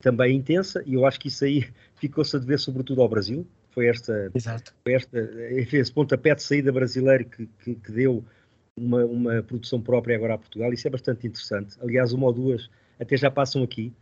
também 0.00 0.36
intensa, 0.36 0.82
e 0.86 0.94
eu 0.94 1.04
acho 1.04 1.18
que 1.18 1.28
isso 1.28 1.44
aí 1.44 1.68
ficou-se 1.96 2.36
a 2.36 2.38
dever 2.38 2.58
sobretudo 2.60 3.02
ao 3.02 3.08
Brasil, 3.08 3.46
foi 3.72 3.88
esta, 3.88 4.30
Exato. 4.32 4.72
Foi 4.84 4.94
esta 4.94 5.18
enfim, 5.58 5.78
esse 5.78 5.92
pontapé 5.92 6.34
de 6.36 6.42
saída 6.44 6.70
brasileiro 6.70 7.24
que, 7.24 7.46
que, 7.58 7.74
que 7.74 7.90
deu 7.92 8.24
uma, 8.76 9.04
uma, 9.04 9.42
produção 9.42 9.80
própria 9.80 10.14
agora 10.16 10.34
a 10.34 10.38
Portugal. 10.38 10.72
Isso 10.72 10.86
é 10.86 10.90
bastante 10.90 11.26
interessante. 11.26 11.76
Aliás, 11.80 12.12
uma 12.12 12.26
ou 12.26 12.32
duas 12.32 12.70
até 13.00 13.16
já 13.16 13.30
passam 13.30 13.64
aqui, 13.64 13.92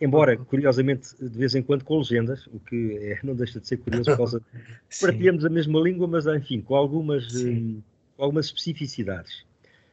embora, 0.00 0.36
uhum. 0.38 0.44
curiosamente, 0.44 1.08
de 1.20 1.38
vez 1.38 1.54
em 1.54 1.62
quando 1.62 1.84
com 1.84 1.98
legendas, 1.98 2.46
o 2.48 2.58
que 2.60 2.98
é, 2.98 3.18
não 3.22 3.34
deixa 3.34 3.60
de 3.60 3.66
ser 3.66 3.78
curioso 3.78 4.10
por 4.10 4.16
causa 4.16 4.42
partilhamos 5.00 5.44
a 5.44 5.48
mesma 5.48 5.80
língua, 5.80 6.06
mas 6.06 6.26
enfim, 6.26 6.60
com 6.60 6.74
algumas, 6.74 7.34
hum, 7.34 7.80
com 8.16 8.22
algumas 8.22 8.46
especificidades. 8.46 9.44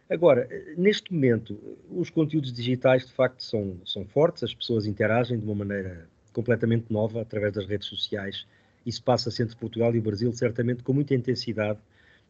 Agora, 0.10 0.48
neste 0.78 1.14
momento, 1.14 1.58
os 1.90 2.10
conteúdos 2.10 2.52
digitais 2.52 3.06
de 3.06 3.14
facto 3.14 3.42
são, 3.42 3.78
são 3.86 4.06
fortes, 4.06 4.44
as 4.44 4.54
pessoas 4.54 4.86
interagem 4.86 5.40
de 5.40 5.46
uma 5.46 5.56
maneira 5.56 6.08
completamente 6.34 6.92
nova 6.92 7.22
através 7.22 7.54
das 7.54 7.66
redes 7.66 7.88
sociais 7.88 8.46
isso 8.86 9.04
passa-se 9.04 9.42
entre 9.44 9.56
Portugal 9.56 9.94
e 9.96 10.00
o 10.00 10.02
Brasil, 10.02 10.32
certamente 10.34 10.84
com 10.84 10.94
muita 10.94 11.14
intensidade, 11.14 11.80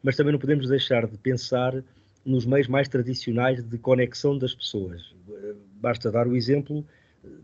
mas 0.03 0.15
também 0.15 0.31
não 0.31 0.39
podemos 0.39 0.67
deixar 0.67 1.07
de 1.07 1.17
pensar 1.17 1.83
nos 2.25 2.45
meios 2.45 2.67
mais 2.67 2.87
tradicionais 2.87 3.63
de 3.63 3.77
conexão 3.77 4.37
das 4.37 4.53
pessoas. 4.53 5.13
Basta 5.79 6.11
dar 6.11 6.27
o 6.27 6.35
exemplo 6.35 6.85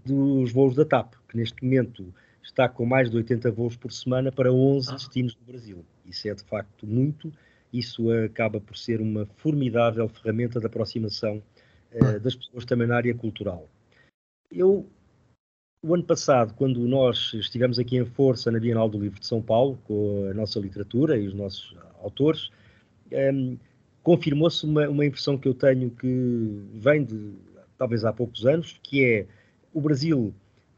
dos 0.06 0.52
voos 0.52 0.76
da 0.76 0.86
TAP, 0.86 1.14
que 1.28 1.38
neste 1.38 1.64
momento 1.64 2.14
está 2.42 2.68
com 2.68 2.86
mais 2.86 3.10
de 3.10 3.18
80 3.18 3.52
voos 3.52 3.76
por 3.76 3.92
semana 3.92 4.32
para 4.32 4.52
11 4.52 4.90
ah. 4.90 4.94
destinos 4.94 5.36
do 5.36 5.46
Brasil. 5.46 5.86
Isso 6.06 6.28
é 6.28 6.34
de 6.34 6.44
facto 6.44 6.88
muito, 6.88 7.32
isso 7.72 8.10
acaba 8.12 8.60
por 8.60 8.78
ser 8.78 9.02
uma 9.02 9.26
formidável 9.38 10.08
ferramenta 10.08 10.60
de 10.60 10.66
aproximação 10.66 11.44
uh, 11.94 12.20
das 12.20 12.36
pessoas 12.36 12.66
também 12.66 12.88
na 12.88 12.96
área 12.96 13.14
cultural. 13.14 13.68
Eu 14.50 14.88
o 15.82 15.94
ano 15.94 16.04
passado, 16.04 16.54
quando 16.56 16.80
nós 16.88 17.34
estivemos 17.36 17.78
aqui 17.78 17.98
em 17.98 18.06
força 18.06 18.50
na 18.52 18.60
Bienal 18.60 18.90
do 18.90 19.00
Livro 19.00 19.20
de 19.20 19.28
São 19.28 19.42
Paulo, 19.42 19.80
com 19.86 20.28
a 20.30 20.34
nossa 20.34 20.60
literatura 20.60 21.18
e 21.18 21.28
os 21.28 21.34
nossos 21.34 21.76
autores, 22.02 22.50
um, 23.12 23.58
confirmou-se 24.02 24.66
uma, 24.66 24.90
uma, 24.90 25.06
impressão 25.06 25.38
que 25.38 25.48
eu 25.48 25.54
tenho 25.54 25.92
que 25.92 26.62
vem 26.74 27.06
de 27.06 27.34
talvez 27.78 28.04
há 28.04 28.12
poucos 28.12 28.46
anos, 28.46 28.80
que 28.82 29.04
é 29.04 29.28
o 29.74 29.82
Brasil 29.82 30.34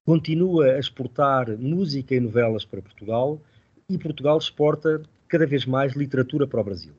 continua 0.05 0.73
a 0.73 0.79
exportar 0.79 1.57
música 1.57 2.15
e 2.15 2.19
novelas 2.19 2.65
para 2.65 2.81
Portugal 2.81 3.41
e 3.87 3.97
Portugal 3.97 4.37
exporta 4.37 5.01
cada 5.27 5.45
vez 5.45 5.65
mais 5.65 5.93
literatura 5.93 6.47
para 6.47 6.61
o 6.61 6.63
Brasil. 6.63 6.93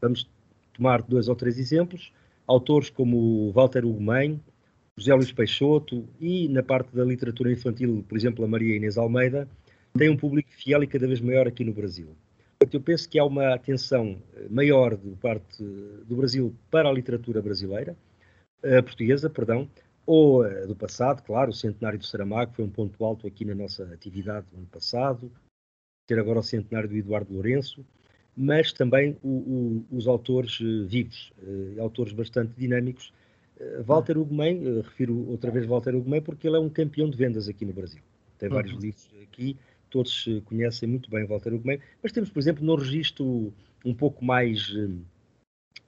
Vamos 0.00 0.28
tomar 0.74 1.02
dois 1.02 1.28
ou 1.28 1.36
três 1.36 1.58
exemplos. 1.58 2.12
Autores 2.46 2.90
como 2.90 3.52
Walter 3.52 3.84
Ugumem, 3.84 4.40
José 4.96 5.14
Luís 5.14 5.32
Peixoto 5.32 6.08
e 6.20 6.48
na 6.48 6.62
parte 6.62 6.94
da 6.94 7.04
literatura 7.04 7.52
infantil, 7.52 8.04
por 8.08 8.16
exemplo, 8.16 8.44
a 8.44 8.48
Maria 8.48 8.76
Inês 8.76 8.96
Almeida, 8.98 9.48
tem 9.96 10.08
um 10.08 10.16
público 10.16 10.48
fiel 10.52 10.82
e 10.82 10.86
cada 10.86 11.06
vez 11.06 11.20
maior 11.20 11.46
aqui 11.46 11.64
no 11.64 11.72
Brasil. 11.72 12.08
Eu 12.72 12.80
penso 12.80 13.08
que 13.08 13.18
há 13.18 13.24
uma 13.24 13.54
atenção 13.54 14.16
eh, 14.34 14.46
maior 14.50 14.96
de 14.96 15.10
parte 15.16 15.62
do 15.62 16.16
Brasil 16.16 16.52
para 16.70 16.88
a 16.88 16.92
literatura 16.92 17.40
brasileira, 17.40 17.96
a 18.64 18.82
portuguesa, 18.82 19.30
perdão, 19.30 19.68
ou 20.10 20.42
do 20.66 20.74
passado, 20.74 21.22
claro, 21.22 21.50
o 21.50 21.54
centenário 21.54 21.98
do 21.98 22.06
Saramago 22.06 22.54
foi 22.54 22.64
um 22.64 22.70
ponto 22.70 23.04
alto 23.04 23.26
aqui 23.26 23.44
na 23.44 23.54
nossa 23.54 23.84
atividade 23.92 24.46
no 24.50 24.60
ano 24.60 24.66
passado, 24.66 25.30
ter 26.06 26.18
agora 26.18 26.38
o 26.38 26.42
centenário 26.42 26.88
do 26.88 26.96
Eduardo 26.96 27.30
Lourenço, 27.30 27.84
mas 28.34 28.72
também 28.72 29.18
o, 29.22 29.28
o, 29.28 29.84
os 29.90 30.08
autores 30.08 30.60
eh, 30.62 30.86
vivos, 30.86 31.30
eh, 31.42 31.78
autores 31.78 32.14
bastante 32.14 32.54
dinâmicos, 32.56 33.12
eh, 33.60 33.82
Walter 33.82 34.16
Ugumem, 34.16 34.66
uh, 34.66 34.80
refiro 34.80 35.28
outra 35.28 35.50
vez 35.50 35.66
Walter 35.66 35.94
Ugumem, 35.94 36.22
porque 36.22 36.48
ele 36.48 36.56
é 36.56 36.60
um 36.60 36.70
campeão 36.70 37.10
de 37.10 37.16
vendas 37.18 37.46
aqui 37.46 37.66
no 37.66 37.74
Brasil. 37.74 38.00
Tem 38.38 38.48
vários 38.48 38.72
uhum. 38.72 38.80
livros 38.80 39.10
aqui, 39.22 39.58
todos 39.90 40.26
conhecem 40.46 40.88
muito 40.88 41.10
bem 41.10 41.26
Walter 41.26 41.52
Ugumem, 41.52 41.80
mas 42.02 42.12
temos, 42.12 42.30
por 42.30 42.38
exemplo, 42.38 42.64
no 42.64 42.76
registro 42.76 43.52
um 43.84 43.92
pouco 43.92 44.24
mais 44.24 44.72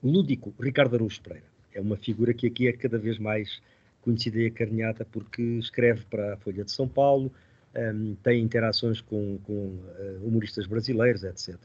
lúdico, 0.03 0.53
Ricardo 0.59 0.93
Araújo 0.93 1.21
Pereira. 1.21 1.47
É 1.73 1.81
uma 1.81 1.97
figura 1.97 2.35
que 2.35 2.45
aqui 2.45 2.67
é 2.67 2.73
cada 2.73 2.99
vez 2.99 3.17
mais 3.17 3.59
conhecida 4.01 4.39
e 4.39 4.47
acarinhada 4.47 5.05
porque 5.05 5.41
escreve 5.41 6.05
para 6.05 6.33
a 6.33 6.37
Folha 6.37 6.63
de 6.63 6.71
São 6.71 6.87
Paulo, 6.87 7.31
um, 7.75 8.15
tem 8.15 8.43
interações 8.43 8.99
com, 9.01 9.37
com 9.43 9.79
humoristas 10.23 10.67
brasileiros, 10.67 11.23
etc. 11.23 11.57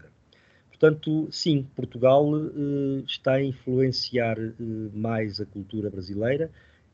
Portanto, 0.78 1.26
sim, 1.32 1.66
Portugal 1.74 2.28
uh, 2.30 3.02
está 3.06 3.32
a 3.34 3.42
influenciar 3.42 4.38
uh, 4.38 4.54
mais 4.94 5.40
a 5.40 5.46
cultura 5.46 5.88
brasileira 5.88 6.50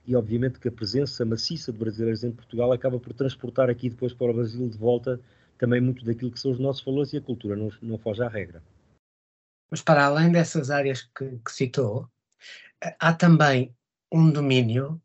e, 0.06 0.14
obviamente, 0.14 0.60
que 0.60 0.68
a 0.68 0.72
presença 0.72 1.24
maciça 1.24 1.72
de 1.72 1.78
brasileiros 1.78 2.22
em 2.22 2.30
Portugal 2.30 2.72
acaba 2.72 3.00
por 3.00 3.12
transportar 3.12 3.68
aqui 3.68 3.90
depois 3.90 4.12
para 4.12 4.30
o 4.30 4.34
Brasil 4.34 4.68
de 4.68 4.78
volta 4.78 5.20
também 5.58 5.80
muito 5.80 6.04
daquilo 6.04 6.30
que 6.30 6.38
são 6.38 6.52
os 6.52 6.60
nossos 6.60 6.84
valores 6.84 7.12
e 7.12 7.16
a 7.16 7.20
cultura, 7.20 7.56
não, 7.56 7.70
não 7.82 7.98
foge 7.98 8.22
à 8.22 8.28
regra. 8.28 8.62
Mas 9.68 9.82
para 9.82 10.04
além 10.06 10.30
dessas 10.30 10.70
áreas 10.70 11.02
que, 11.02 11.38
que 11.44 11.50
citou, 11.50 12.08
há 13.00 13.12
também 13.12 13.74
um 14.12 14.30
domínio 14.30 15.01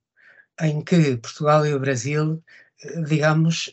em 0.61 0.81
que 0.81 1.17
Portugal 1.17 1.65
e 1.65 1.73
o 1.73 1.79
Brasil, 1.79 2.43
eh, 2.83 3.01
digamos, 3.01 3.71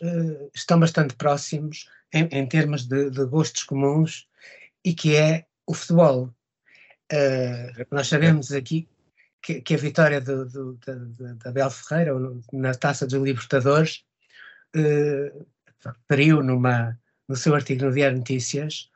estão 0.55 0.79
bastante 0.79 1.15
próximos 1.15 1.89
em, 2.13 2.29
em 2.31 2.47
termos 2.47 2.87
de, 2.87 3.11
de 3.11 3.25
gostos 3.27 3.65
comuns 3.65 4.29
e 4.85 4.95
que 4.95 5.17
é 5.17 5.47
o 5.67 5.75
futebol. 5.75 6.33
Uh, 7.13 7.87
nós 7.91 8.09
sabemos 8.09 8.53
aqui 8.53 8.89
que, 9.43 9.61
que 9.61 9.75
a 9.75 9.79
vitória 9.79 10.21
do, 10.21 10.47
do, 10.47 10.75
da, 10.87 10.95
da 10.95 11.51
Abel 11.51 11.71
Ferreira 11.71 12.13
na 12.53 12.75
Taça 12.75 13.07
dos 13.07 13.23
Libertadores 13.23 14.05
uh, 14.77 15.47
referiu 15.85 16.43
numa, 16.43 16.99
no 17.29 17.37
seu 17.37 17.55
artigo 17.55 17.85
no 17.85 17.93
Diário 17.93 18.19
Notícias 18.19 18.91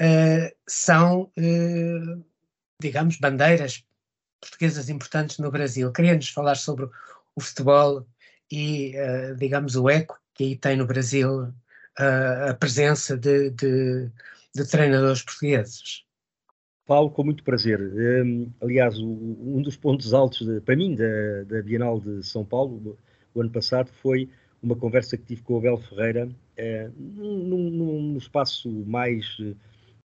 uh, 0.00 0.54
são, 0.68 1.32
digamos, 2.80 3.16
bandeiras 3.16 3.84
portuguesas 4.40 4.88
importantes 4.88 5.38
no 5.38 5.50
Brasil. 5.50 5.92
Queria-nos 5.92 6.28
falar 6.30 6.56
sobre 6.56 6.88
o 7.34 7.40
futebol 7.40 8.06
e, 8.50 8.94
digamos, 9.38 9.76
o 9.76 9.88
eco 9.88 10.18
que 10.34 10.44
aí 10.44 10.56
tem 10.56 10.76
no 10.76 10.86
Brasil 10.86 11.52
a 11.96 12.54
presença 12.54 13.16
de, 13.16 13.50
de 13.50 14.10
de 14.54 14.64
treinadores 14.66 15.22
portugueses. 15.22 16.04
Falo 16.86 17.10
com 17.10 17.22
muito 17.22 17.44
prazer. 17.44 17.80
Um, 17.80 18.50
aliás, 18.60 18.98
o, 18.98 19.06
um 19.06 19.62
dos 19.62 19.76
pontos 19.76 20.12
altos, 20.12 20.46
de, 20.46 20.60
para 20.60 20.76
mim, 20.76 20.94
da, 20.94 21.44
da, 21.46 21.62
Bienal 21.62 22.00
de 22.00 22.24
São 22.24 22.44
Paulo, 22.44 22.98
o 23.32 23.40
ano 23.40 23.50
passado, 23.50 23.90
foi 24.02 24.28
uma 24.62 24.74
conversa 24.74 25.16
que 25.16 25.24
tive 25.24 25.42
com 25.42 25.54
o 25.54 25.58
Abel 25.58 25.78
Ferreira, 25.78 26.26
uh, 26.26 26.92
num, 26.96 27.70
num, 27.70 28.16
espaço 28.16 28.68
mais, 28.86 29.24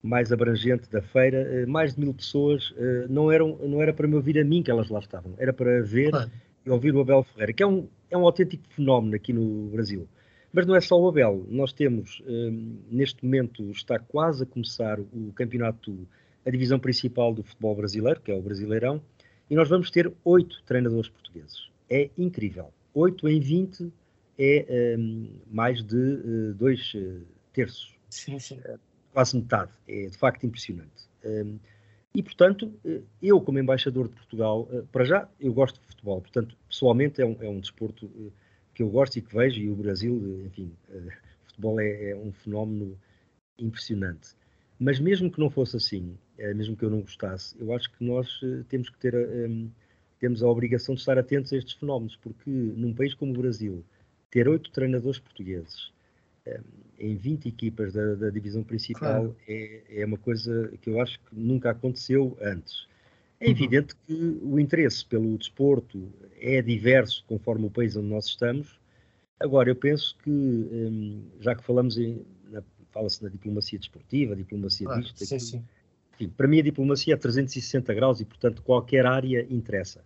mais 0.05 0.31
abrangente 0.31 0.89
da 0.91 1.01
feira. 1.01 1.65
Uh, 1.65 1.69
mais 1.69 1.95
de 1.95 2.01
mil 2.01 2.13
pessoas, 2.13 2.71
uh, 2.73 3.09
não, 3.09 3.33
eram, 3.33 3.57
não 3.63 3.81
era 3.81 3.93
para 3.93 4.07
me 4.07 4.15
ouvir 4.15 4.39
a 4.39 4.45
mim 4.45 4.63
que 4.63 4.71
elas 4.71 4.91
lá 4.91 5.01
estavam, 5.01 5.35
era 5.39 5.53
para 5.53 5.83
ver 5.83 6.11
claro. 6.11 6.31
e 6.67 6.71
ouvir 6.71 6.95
o 6.95 7.01
Abel 7.01 7.23
Ferreira, 7.23 7.53
que 7.55 7.63
é 7.63 7.67
um, 7.67 7.89
é 8.11 8.19
um 8.19 8.27
autêntico 8.27 8.65
fenómeno 8.69 9.17
aqui 9.17 9.33
no 9.33 9.71
Brasil. 9.71 10.07
Mas 10.53 10.67
não 10.67 10.77
é 10.77 10.81
só 10.81 11.01
o 11.01 11.09
Abel. 11.09 11.47
Nós 11.49 11.73
temos, 11.73 12.23
um, 12.27 12.77
neste 12.91 13.25
momento, 13.25 13.71
está 13.71 13.99
quase 13.99 14.43
a 14.45 14.47
começar 14.47 15.01
o 15.01 15.33
campeonato, 15.35 16.07
a 16.47 16.51
divisão 16.51 16.79
principal 16.79 17.33
do 17.33 17.43
futebol 17.43 17.75
brasileiro, 17.75 18.21
que 18.21 18.31
é 18.31 18.35
o 18.35 18.43
Brasileirão, 18.43 19.01
e 19.51 19.57
nós 19.57 19.69
vamos 19.69 19.91
ter 19.91 20.13
oito 20.23 20.63
treinadores 20.65 21.09
portugueses. 21.09 21.71
É 21.91 22.11
incrível. 22.17 22.73
Oito 22.95 23.27
em 23.29 23.41
20 23.41 23.91
é 24.39 24.97
um, 24.99 25.31
mais 25.51 25.83
de 25.83 25.97
uh, 25.97 26.55
dois 26.55 26.93
terços. 27.53 27.95
Sim, 28.09 28.39
sim. 28.39 28.61
Quase 29.15 29.37
metade. 29.37 29.73
É 29.89 30.09
de 30.09 30.19
facto 30.19 30.45
impressionante. 30.45 31.09
Um, 31.25 31.59
E, 32.17 32.23
portanto, 32.23 32.73
eh, 32.85 33.03
eu, 33.21 33.41
como 33.41 33.59
embaixador 33.59 34.09
de 34.09 34.15
Portugal, 34.15 34.69
eh, 34.71 34.85
para 34.93 35.05
já, 35.05 35.29
eu 35.41 35.53
gosto 35.53 35.81
de 35.81 35.87
futebol. 35.89 36.21
Portanto, 36.21 36.57
pessoalmente, 36.69 37.21
é 37.21 37.27
um, 37.27 37.37
é 37.41 37.49
um 37.49 37.59
desporto 37.59 38.09
eh, 38.17 38.31
que 38.73 38.85
eu 38.85 38.89
gosto 38.89 39.17
e 39.19 39.23
que 39.23 39.35
vejo. 39.35 39.61
E 39.61 39.69
o 39.69 39.75
Brasil, 39.75 40.43
enfim, 40.47 40.73
o 40.89 41.11
futebol 41.47 41.81
é, 41.81 42.11
é 42.11 42.17
um 42.17 42.33
fenómeno 42.33 42.97
impressionante. 43.59 44.37
Mas 44.79 45.01
mesmo 45.01 45.29
que 45.31 45.41
não 45.41 45.51
fosse 45.51 45.77
assim, 45.77 46.17
mesmo 46.55 46.77
que 46.77 46.85
eu 46.85 46.91
não 46.91 47.01
gostasse, 47.01 47.57
eu 47.59 47.73
acho 47.73 47.91
que 47.93 48.05
nós 48.05 48.29
temos 48.69 48.91
que 48.91 48.99
ter 48.99 49.15
temos 50.19 50.43
a 50.43 50.49
obrigação 50.49 50.95
de 50.95 51.01
estar 51.01 51.17
atentos 51.19 51.53
a 51.53 51.57
estes 51.57 51.75
fenómenos, 51.75 52.17
porque 52.17 52.51
num 52.51 52.93
país 52.93 53.15
como 53.15 53.33
o 53.33 53.39
Brasil, 53.39 53.85
ter 54.31 54.49
oito 54.49 54.71
treinadores 54.73 55.21
portugueses 55.21 55.94
em 56.99 57.17
20 57.17 57.49
equipas 57.49 57.93
da, 57.93 58.15
da 58.15 58.31
divisão 58.31 58.63
principal 58.63 59.25
claro. 59.25 59.37
é, 59.49 59.83
é, 59.89 60.07
uma 60.07 60.19
coisa 60.19 60.73
que 60.81 60.91
eu 60.91 61.01
acho 61.01 61.19
que 61.21 61.35
nunca 61.35 61.71
aconteceu 61.71 62.37
antes. 62.41 62.87
É 63.41 63.47
uhum. 63.47 63.51
evidente 63.51 63.95
que 64.07 64.41
o 64.43 64.59
interesse 64.59 65.05
pelo 65.05 65.37
desporto 65.37 66.09
é 66.41 66.63
diverso 66.63 67.25
conforme 67.27 67.67
o 67.67 67.71
país 67.71 67.97
onde 67.97 68.09
nós 68.09 68.27
estamos. 68.27 68.79
Agora, 69.41 69.69
eu 69.69 69.77
penso 69.77 70.17
que, 70.23 70.31
hum, 70.31 71.25
já 71.41 71.55
que 71.55 71.65
falamos 71.65 71.99
em. 71.99 72.25
Fala-se 72.93 73.25
na 73.25 73.29
diplomacia 73.29 73.77
desportiva, 73.77 74.37
diplomacia 74.37 74.87
claro, 74.87 75.03
disto, 75.03 75.27
sim, 75.27 75.39
sim. 75.41 75.65
Enfim, 76.15 76.29
para 76.29 76.47
mim 76.47 76.61
a 76.61 76.63
diplomacia 76.63 77.15
é 77.15 77.17
360 77.17 77.93
graus 77.93 78.21
e, 78.21 78.25
portanto, 78.25 78.63
qualquer 78.63 79.05
área 79.05 79.45
interessa. 79.51 80.05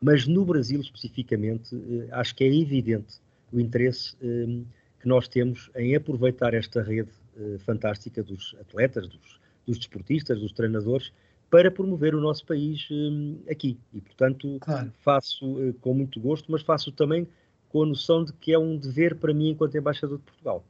Mas 0.00 0.26
no 0.26 0.42
Brasil, 0.46 0.80
especificamente, 0.80 1.76
eh, 1.76 2.08
acho 2.12 2.34
que 2.34 2.44
é 2.44 2.46
evidente 2.46 3.20
o 3.52 3.60
interesse 3.60 4.16
hum, 4.22 4.64
que 5.00 5.08
nós 5.08 5.26
temos 5.26 5.70
em 5.74 5.96
aproveitar 5.96 6.52
esta 6.52 6.82
rede 6.82 7.10
uh, 7.36 7.58
fantástica 7.60 8.22
dos 8.22 8.54
atletas, 8.60 9.08
dos, 9.08 9.40
dos, 9.66 9.78
desportistas, 9.78 10.38
dos 10.38 10.52
treinadores, 10.52 11.10
para 11.48 11.70
promover 11.70 12.14
o 12.14 12.20
nosso 12.20 12.44
país 12.46 12.86
um, 12.90 13.42
aqui. 13.50 13.80
E, 13.92 14.00
portanto, 14.00 14.58
claro. 14.60 14.92
faço 15.00 15.46
uh, 15.56 15.74
com 15.74 15.94
muito 15.94 16.20
gosto, 16.20 16.52
mas 16.52 16.62
faço 16.62 16.92
também 16.92 17.26
com 17.70 17.82
a 17.82 17.86
noção 17.86 18.24
de 18.24 18.32
que 18.34 18.52
é 18.52 18.58
um 18.58 18.76
dever 18.76 19.16
para 19.16 19.32
mim 19.32 19.50
enquanto 19.50 19.76
embaixador 19.76 20.18
de 20.18 20.24
Portugal. 20.24 20.64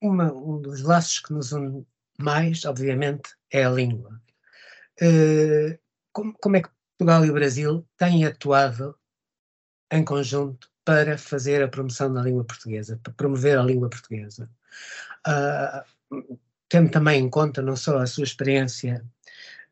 Uma, 0.00 0.32
um 0.32 0.60
dos 0.60 0.82
laços 0.82 1.18
que 1.18 1.32
nos 1.32 1.52
une 1.52 1.84
mais, 2.18 2.64
obviamente, 2.64 3.34
é 3.50 3.64
a 3.64 3.70
língua. 3.70 4.20
Uh, 5.02 5.76
como, 6.12 6.32
como 6.34 6.56
é 6.56 6.62
que 6.62 6.68
Portugal 6.96 7.24
e 7.24 7.30
o 7.30 7.34
Brasil 7.34 7.84
têm 7.96 8.24
atuado 8.24 8.96
em 9.90 10.04
conjunto 10.04 10.70
para 10.84 11.16
fazer 11.16 11.62
a 11.62 11.68
promoção 11.68 12.12
da 12.12 12.22
língua 12.22 12.44
portuguesa, 12.44 13.00
para 13.02 13.12
promover 13.14 13.58
a 13.58 13.62
língua 13.62 13.88
portuguesa. 13.88 14.48
Uh, 15.26 16.38
tendo 16.68 16.90
também 16.90 17.22
em 17.22 17.30
conta 17.30 17.62
não 17.62 17.76
só 17.76 17.98
a 17.98 18.06
sua 18.06 18.24
experiência 18.24 19.04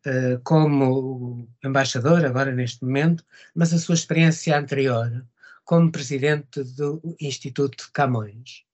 uh, 0.07 0.41
como 0.43 1.47
embaixador, 1.63 2.25
agora 2.25 2.53
neste 2.53 2.85
momento, 2.85 3.25
mas 3.55 3.73
a 3.73 3.79
sua 3.79 3.95
experiência 3.95 4.59
anterior 4.59 5.25
como 5.65 5.93
presidente 5.93 6.63
do 6.65 7.01
Instituto 7.21 7.91
Camões. 7.93 8.65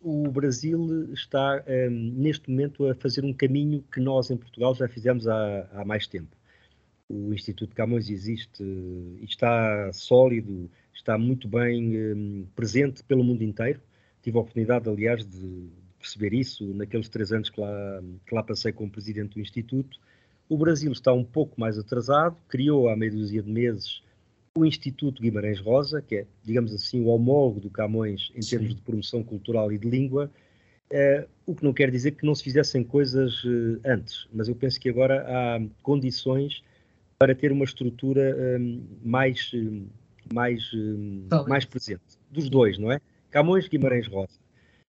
O 0.00 0.30
Brasil 0.30 1.10
está 1.14 1.64
um, 1.66 1.90
neste 1.90 2.50
momento 2.50 2.86
a 2.86 2.94
fazer 2.94 3.24
um 3.24 3.32
caminho 3.32 3.82
que 3.90 4.00
nós 4.00 4.30
em 4.30 4.36
Portugal 4.36 4.74
já 4.74 4.86
fizemos 4.86 5.26
há, 5.26 5.66
há 5.72 5.84
mais 5.84 6.06
tempo 6.06 6.36
o 7.08 7.32
Instituto 7.32 7.74
Camões 7.74 8.08
existe 8.08 8.62
e 8.62 9.24
está 9.24 9.92
sólido, 9.92 10.70
está 10.92 11.18
muito 11.18 11.48
bem 11.48 11.96
um, 12.14 12.46
presente 12.54 13.02
pelo 13.04 13.24
mundo 13.24 13.42
inteiro. 13.42 13.80
Tive 14.22 14.38
a 14.38 14.40
oportunidade, 14.40 14.88
aliás, 14.88 15.24
de 15.26 15.68
perceber 15.98 16.32
isso 16.32 16.64
naqueles 16.74 17.08
três 17.08 17.32
anos 17.32 17.50
que 17.50 17.60
lá, 17.60 18.02
que 18.26 18.34
lá 18.34 18.42
passei 18.42 18.72
como 18.72 18.90
presidente 18.90 19.34
do 19.34 19.40
Instituto. 19.40 19.98
O 20.48 20.56
Brasil 20.56 20.92
está 20.92 21.12
um 21.12 21.24
pouco 21.24 21.60
mais 21.60 21.78
atrasado, 21.78 22.36
criou 22.48 22.88
há 22.88 22.96
meia 22.96 23.12
dúzia 23.12 23.42
de 23.42 23.50
meses 23.50 24.02
o 24.56 24.64
Instituto 24.64 25.20
Guimarães 25.20 25.58
Rosa, 25.58 26.00
que 26.00 26.14
é, 26.14 26.26
digamos 26.44 26.72
assim, 26.72 27.00
o 27.00 27.06
homólogo 27.06 27.58
do 27.58 27.68
Camões 27.68 28.30
em 28.36 28.40
Sim. 28.42 28.50
termos 28.50 28.76
de 28.76 28.82
promoção 28.82 29.20
cultural 29.20 29.72
e 29.72 29.78
de 29.78 29.88
língua, 29.88 30.30
uh, 30.92 31.28
o 31.44 31.56
que 31.56 31.64
não 31.64 31.72
quer 31.72 31.90
dizer 31.90 32.12
que 32.12 32.24
não 32.24 32.36
se 32.36 32.44
fizessem 32.44 32.84
coisas 32.84 33.42
uh, 33.42 33.80
antes, 33.84 34.28
mas 34.32 34.46
eu 34.46 34.54
penso 34.54 34.78
que 34.78 34.88
agora 34.88 35.26
há 35.26 35.60
condições 35.82 36.62
para 37.24 37.34
ter 37.34 37.50
uma 37.50 37.64
estrutura 37.64 38.36
um, 38.60 38.84
mais, 39.02 39.50
hum, 39.54 39.86
mais, 40.30 40.70
um, 40.74 41.26
mais 41.48 41.64
presente. 41.64 42.02
Dos 42.30 42.50
dois, 42.50 42.76
não 42.76 42.92
é? 42.92 43.00
Camões, 43.30 43.66
Guimarães 43.66 44.06
Rosa. 44.06 44.38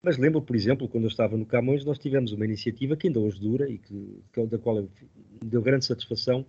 Mas 0.01 0.17
lembro, 0.17 0.41
por 0.41 0.55
exemplo, 0.55 0.87
quando 0.87 1.03
eu 1.03 1.07
estava 1.07 1.37
no 1.37 1.45
Camões, 1.45 1.85
nós 1.85 1.99
tivemos 1.99 2.31
uma 2.31 2.43
iniciativa 2.43 2.95
que 2.95 3.05
ainda 3.05 3.19
hoje 3.19 3.39
dura 3.39 3.69
e 3.69 3.77
que, 3.77 4.23
que 4.33 4.43
da 4.47 4.57
qual 4.57 4.89
deu 5.43 5.61
grande 5.61 5.85
satisfação, 5.85 6.43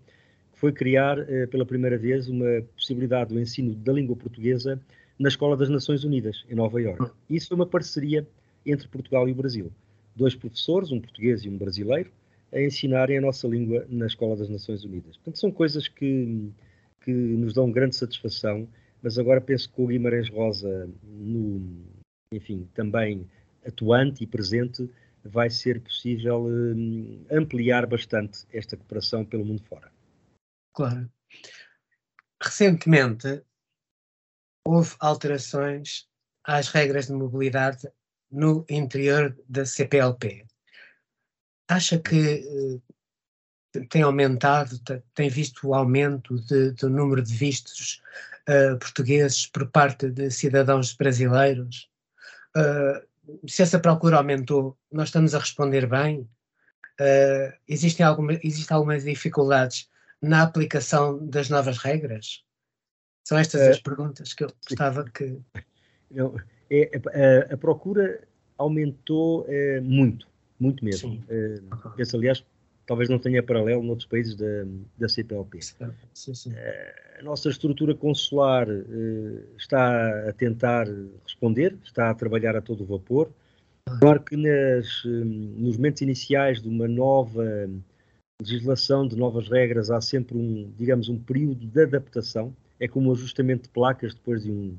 que 0.51 0.59
foi 0.59 0.73
criar 0.73 1.19
eh, 1.19 1.47
pela 1.47 1.67
primeira 1.67 1.99
vez 1.99 2.27
uma 2.27 2.62
possibilidade 2.75 3.35
do 3.35 3.39
ensino 3.39 3.75
da 3.75 3.93
língua 3.93 4.17
portuguesa 4.17 4.81
na 5.19 5.29
Escola 5.29 5.59
das 5.59 5.69
Nações 5.69 6.05
Unidas, 6.05 6.43
em 6.49 6.55
Nova 6.55 6.81
Iorque. 6.81 7.12
Isso 7.29 7.49
foi 7.49 7.57
uma 7.57 7.67
parceria 7.67 8.27
entre 8.65 8.89
Portugal 8.89 9.29
e 9.29 9.33
o 9.33 9.35
Brasil. 9.35 9.71
Dois 10.15 10.35
professores, 10.35 10.91
um 10.91 11.01
português 11.03 11.45
e 11.45 11.51
um 11.51 11.59
brasileiro, 11.59 12.11
a 12.53 12.61
ensinarem 12.61 13.19
a 13.19 13.21
nossa 13.21 13.47
língua 13.47 13.87
na 13.89 14.07
Escola 14.07 14.37
das 14.37 14.49
Nações 14.49 14.85
Unidas. 14.85 15.17
Portanto, 15.17 15.39
são 15.39 15.51
coisas 15.51 15.89
que, 15.89 16.53
que 17.01 17.11
nos 17.11 17.53
dão 17.55 17.71
grande 17.71 17.97
satisfação, 17.97 18.69
mas 19.03 19.19
agora 19.19 19.41
penso 19.41 19.73
que 19.73 19.81
o 19.81 19.87
Guimarães 19.87 20.29
Rosa, 20.31 20.89
no, 21.03 21.85
enfim, 22.33 22.69
também 22.75 23.29
atuante 23.67 24.23
e 24.23 24.27
presente, 24.27 24.89
vai 25.25 25.51
ser 25.51 25.81
possível 25.81 26.45
um, 26.45 27.25
ampliar 27.31 27.87
bastante 27.87 28.47
esta 28.53 28.77
cooperação 28.77 29.25
pelo 29.25 29.45
mundo 29.45 29.63
fora. 29.65 29.91
Claro. 30.73 31.11
Recentemente, 32.41 33.43
houve 34.65 34.95
alterações 35.01 36.09
às 36.45 36.69
regras 36.69 37.07
de 37.07 37.13
mobilidade 37.13 37.89
no 38.31 38.65
interior 38.69 39.37
da 39.49 39.65
CPLP. 39.65 40.47
Acha 41.69 41.99
que 41.99 42.81
uh, 43.75 43.87
tem 43.89 44.03
aumentado, 44.03 44.79
tem 45.15 45.29
visto 45.29 45.69
o 45.69 45.75
aumento 45.75 46.39
de, 46.43 46.71
do 46.73 46.89
número 46.89 47.23
de 47.23 47.35
vistos 47.35 48.03
uh, 48.49 48.79
portugueses 48.79 49.47
por 49.47 49.69
parte 49.71 50.09
de 50.11 50.31
cidadãos 50.31 50.93
brasileiros? 50.95 51.91
Uh, 52.57 53.49
se 53.49 53.63
essa 53.63 53.81
procura 53.81 54.19
aumentou, 54.19 54.79
nós 54.93 55.09
estamos 55.09 55.35
a 55.35 55.39
responder 55.39 55.87
bem? 55.87 56.29
existem 57.69 58.07
alguma, 58.07 58.33
existem 58.43 58.75
algumas 58.75 59.05
dificuldades 59.05 59.87
na 60.23 60.43
aplicação 60.43 61.19
das 61.27 61.51
novas 61.51 61.77
regras? 61.77 62.43
São 63.23 63.37
estas 63.37 63.61
as 63.61 63.81
perguntas 63.81 64.33
que 64.33 64.45
eu 64.45 64.53
gostava 64.67 65.05
que. 65.05 65.39
Não, 66.11 66.35
é, 66.71 66.91
a, 67.51 67.55
a, 67.55 67.57
procura 67.59 68.27
aumentou 68.57 69.45
é, 69.49 69.81
muito 69.81 70.27
muito 70.59 70.85
mesmo. 70.85 71.23
Uh, 71.25 71.90
penso, 71.97 72.16
aliás, 72.16 72.45
talvez 72.87 73.09
não 73.09 73.19
tenha 73.19 73.42
paralelo 73.42 73.83
noutros 73.83 74.07
países 74.07 74.35
da, 74.35 74.64
da 74.99 75.09
CPLP. 75.09 75.61
Sim, 76.14 76.35
sim. 76.35 76.51
Uh, 76.51 77.21
a 77.21 77.23
nossa 77.23 77.49
estrutura 77.49 77.95
consular 77.95 78.69
uh, 78.69 79.57
está 79.57 80.29
a 80.29 80.33
tentar 80.33 80.87
responder, 81.25 81.77
está 81.85 82.11
a 82.11 82.14
trabalhar 82.14 82.57
a 82.57 82.62
todo 82.62 82.85
vapor. 82.85 83.31
Claro 84.01 84.21
que 84.21 84.37
nas, 84.37 85.05
nos 85.05 85.77
momentos 85.77 86.03
iniciais 86.03 86.61
de 86.61 86.69
uma 86.69 86.88
nova 86.88 87.71
legislação, 88.40 89.07
de 89.07 89.16
novas 89.16 89.49
regras, 89.49 89.90
há 89.90 90.01
sempre 90.01 90.37
um, 90.37 90.71
digamos, 90.77 91.09
um 91.09 91.19
período 91.19 91.66
de 91.66 91.83
adaptação. 91.83 92.55
É 92.79 92.87
como 92.87 93.09
um 93.09 93.12
ajustamento 93.12 93.64
de 93.64 93.69
placas 93.71 94.14
depois 94.14 94.42
de 94.42 94.51
um, 94.51 94.77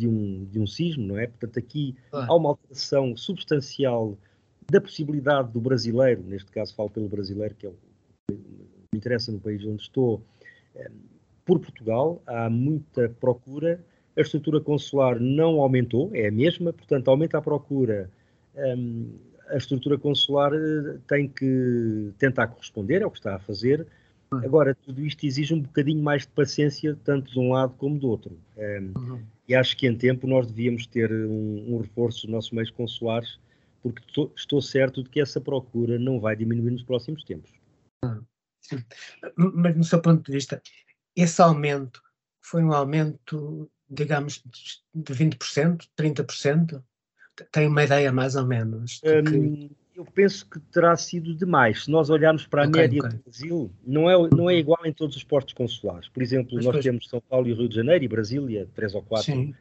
de 0.00 0.08
um, 0.08 0.44
de 0.44 0.58
um 0.58 0.66
sismo, 0.66 1.06
não 1.06 1.18
é? 1.18 1.26
Portanto, 1.26 1.58
aqui 1.58 1.94
claro. 2.10 2.32
há 2.32 2.36
uma 2.36 2.48
alteração 2.50 3.16
substancial 3.16 4.16
da 4.70 4.80
possibilidade 4.80 5.52
do 5.52 5.60
brasileiro, 5.60 6.22
neste 6.22 6.50
caso 6.50 6.74
falo 6.74 6.90
pelo 6.90 7.08
brasileiro, 7.08 7.54
que 7.54 7.66
é 7.66 7.68
o 7.68 7.72
que 7.72 8.34
me 8.34 8.98
interessa 8.98 9.30
no 9.30 9.40
país 9.40 9.64
onde 9.64 9.82
estou, 9.82 10.22
eh, 10.74 10.90
por 11.44 11.60
Portugal, 11.60 12.22
há 12.26 12.48
muita 12.48 13.08
procura, 13.20 13.84
a 14.16 14.20
estrutura 14.20 14.60
consular 14.60 15.20
não 15.20 15.60
aumentou, 15.60 16.10
é 16.14 16.28
a 16.28 16.32
mesma, 16.32 16.72
portanto, 16.72 17.08
aumenta 17.08 17.38
a 17.38 17.42
procura, 17.42 18.10
ehm, 18.56 19.10
a 19.48 19.56
estrutura 19.56 19.98
consular 19.98 20.52
eh, 20.54 20.98
tem 21.06 21.28
que 21.28 22.12
tentar 22.18 22.46
corresponder, 22.46 23.02
é 23.02 23.06
o 23.06 23.10
que 23.10 23.18
está 23.18 23.36
a 23.36 23.40
fazer. 23.40 23.86
Agora, 24.30 24.74
tudo 24.74 25.04
isto 25.04 25.24
exige 25.24 25.54
um 25.54 25.60
bocadinho 25.60 26.02
mais 26.02 26.22
de 26.22 26.28
paciência, 26.28 26.98
tanto 27.04 27.30
de 27.32 27.38
um 27.38 27.52
lado 27.52 27.74
como 27.76 27.98
do 27.98 28.08
outro. 28.08 28.36
Ehm, 28.56 28.92
uhum. 28.96 29.20
E 29.46 29.54
acho 29.54 29.76
que 29.76 29.86
em 29.86 29.94
tempo 29.94 30.26
nós 30.26 30.46
devíamos 30.46 30.86
ter 30.86 31.12
um, 31.12 31.74
um 31.74 31.78
reforço 31.78 32.22
dos 32.22 32.30
nossos 32.30 32.50
meios 32.50 32.70
consulares 32.70 33.38
porque 33.84 34.30
estou 34.34 34.62
certo 34.62 35.02
de 35.02 35.10
que 35.10 35.20
essa 35.20 35.38
procura 35.38 35.98
não 35.98 36.18
vai 36.18 36.34
diminuir 36.34 36.70
nos 36.70 36.82
próximos 36.82 37.22
tempos. 37.22 37.52
Sim. 38.62 38.82
Mas, 39.36 39.76
no 39.76 39.84
seu 39.84 40.00
ponto 40.00 40.24
de 40.24 40.32
vista, 40.32 40.62
esse 41.14 41.42
aumento 41.42 42.00
foi 42.40 42.64
um 42.64 42.72
aumento, 42.72 43.70
digamos, 43.88 44.42
de 44.94 45.14
20%, 45.14 45.86
30%? 45.98 46.82
Tem 47.52 47.66
uma 47.66 47.84
ideia 47.84 48.10
mais 48.10 48.36
ou 48.36 48.46
menos? 48.46 49.00
Que... 49.00 49.70
eu 49.94 50.04
penso 50.06 50.48
que 50.48 50.58
terá 50.60 50.96
sido 50.96 51.34
demais. 51.34 51.84
Se 51.84 51.90
nós 51.90 52.08
olharmos 52.08 52.46
para 52.46 52.64
a 52.64 52.68
okay, 52.68 52.80
média 52.80 53.00
okay. 53.00 53.18
do 53.18 53.22
Brasil, 53.22 53.70
não 53.86 54.10
é, 54.10 54.14
não 54.34 54.48
é 54.48 54.56
igual 54.56 54.80
em 54.86 54.94
todos 54.94 55.14
os 55.14 55.24
portos 55.24 55.52
consulares. 55.52 56.08
Por 56.08 56.22
exemplo, 56.22 56.54
Mas 56.54 56.64
nós 56.64 56.82
temos 56.82 57.06
São 57.06 57.20
Paulo 57.20 57.48
e 57.48 57.52
Rio 57.52 57.68
de 57.68 57.74
Janeiro 57.76 58.02
e 58.02 58.08
Brasília, 58.08 58.66
três 58.74 58.94
ou 58.94 59.02
quatro, 59.02 59.26
Sim. 59.26 59.54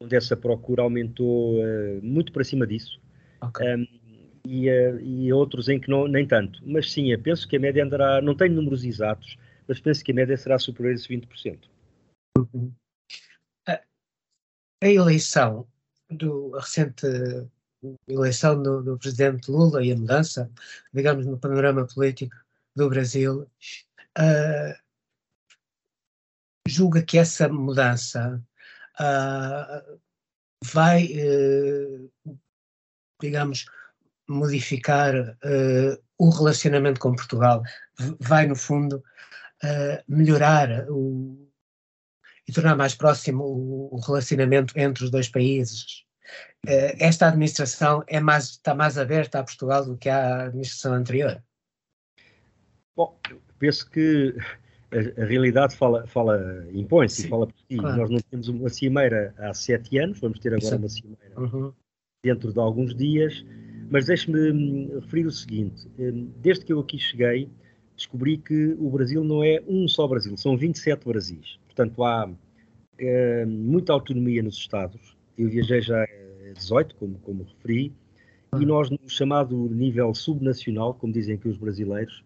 onde 0.00 0.16
essa 0.16 0.36
procura 0.36 0.82
aumentou 0.82 1.60
uh, 1.60 2.00
muito 2.02 2.32
para 2.32 2.42
cima 2.42 2.66
disso. 2.66 3.00
Okay. 3.42 3.74
Um, 3.74 3.86
e, 4.44 4.70
uh, 4.70 5.00
e, 5.00 5.32
outros 5.32 5.68
em 5.68 5.78
que 5.78 5.90
não, 5.90 6.08
nem 6.08 6.26
tanto. 6.26 6.60
Mas 6.64 6.90
sim, 6.90 7.12
eu 7.12 7.20
penso 7.20 7.46
que 7.46 7.56
a 7.56 7.60
média 7.60 7.84
andará, 7.84 8.20
não 8.22 8.34
tenho 8.34 8.54
números 8.54 8.84
exatos, 8.84 9.36
mas 9.66 9.80
penso 9.80 10.02
que 10.02 10.12
a 10.12 10.14
média 10.14 10.36
será 10.36 10.58
superior 10.58 10.92
a 10.92 10.94
esses 10.94 11.06
20%. 11.06 11.68
Uhum. 12.38 12.72
A, 13.66 13.80
a 14.82 14.88
eleição 14.88 15.66
do 16.10 16.56
a 16.56 16.60
recente 16.60 17.06
eleição 18.08 18.60
do, 18.62 18.82
do, 18.82 18.98
presidente 18.98 19.50
Lula 19.50 19.84
e 19.84 19.92
a 19.92 19.96
mudança, 19.96 20.50
digamos, 20.92 21.26
no 21.26 21.38
panorama 21.38 21.86
político 21.86 22.34
do 22.74 22.88
Brasil, 22.88 23.42
uh, 24.18 24.74
julga 26.66 27.02
que 27.02 27.18
essa 27.18 27.48
mudança 27.48 28.42
uh, 29.00 30.00
vai, 30.64 31.06
uh, 31.06 32.10
digamos, 33.20 33.66
modificar 34.28 35.14
o 36.18 36.30
relacionamento 36.30 37.00
com 37.00 37.14
Portugal, 37.14 37.62
vai, 38.20 38.46
no 38.46 38.54
fundo, 38.54 39.02
melhorar 40.06 40.86
o, 40.90 41.50
e 42.46 42.52
tornar 42.52 42.76
mais 42.76 42.94
próximo 42.94 43.44
o, 43.44 43.94
o 43.94 44.00
relacionamento 44.00 44.72
entre 44.76 45.04
os 45.04 45.10
dois 45.10 45.28
países 45.28 46.06
eh, 46.66 46.96
esta 46.98 47.28
administração 47.28 48.02
é 48.06 48.20
mais, 48.20 48.44
está 48.50 48.74
mais 48.74 48.98
aberta 48.98 49.38
a 49.38 49.44
Portugal 49.44 49.84
do 49.84 49.96
que 49.96 50.08
a 50.08 50.46
administração 50.46 50.94
anterior? 50.94 51.42
Bom, 52.96 53.18
penso 53.58 53.88
que 53.88 54.34
a, 54.90 55.22
a 55.22 55.24
realidade 55.24 55.76
fala, 55.76 56.06
fala 56.06 56.66
impõe-se 56.72 57.28
fala 57.28 57.46
por 57.46 57.58
si. 57.68 57.76
Claro. 57.76 57.96
Nós 57.96 58.10
não 58.10 58.20
temos 58.20 58.48
uma 58.48 58.68
cimeira 58.68 59.34
há 59.38 59.54
sete 59.54 59.98
anos, 59.98 60.18
vamos 60.20 60.38
ter 60.40 60.48
agora 60.48 60.64
Isso. 60.64 60.76
uma 60.76 60.88
cimeira 60.88 61.40
uhum. 61.40 61.72
Dentro 62.22 62.52
de 62.52 62.58
alguns 62.58 62.94
dias, 62.94 63.44
mas 63.90 64.06
deixe-me 64.06 64.50
hum, 64.50 65.00
referir 65.00 65.26
o 65.26 65.30
seguinte: 65.30 65.88
hum, 65.98 66.30
desde 66.40 66.64
que 66.64 66.72
eu 66.72 66.80
aqui 66.80 66.98
cheguei, 66.98 67.48
descobri 67.96 68.38
que 68.38 68.76
o 68.78 68.90
Brasil 68.90 69.22
não 69.22 69.42
é 69.42 69.62
um 69.66 69.86
só 69.88 70.06
Brasil, 70.06 70.36
são 70.36 70.56
27 70.56 71.04
Brasis. 71.06 71.58
Portanto, 71.66 72.02
há 72.04 72.30
é, 72.98 73.44
muita 73.46 73.92
autonomia 73.92 74.42
nos 74.42 74.56
Estados, 74.56 75.16
eu 75.36 75.48
viajei 75.48 75.80
já 75.80 76.02
a 76.02 76.52
18, 76.54 76.96
como, 76.96 77.18
como 77.20 77.44
referi, 77.44 77.92
e 78.58 78.64
nós, 78.64 78.90
no 78.90 78.98
chamado 79.06 79.54
nível 79.68 80.14
subnacional, 80.14 80.94
como 80.94 81.12
dizem 81.12 81.34
aqui 81.34 81.48
os 81.48 81.56
brasileiros, 81.56 82.24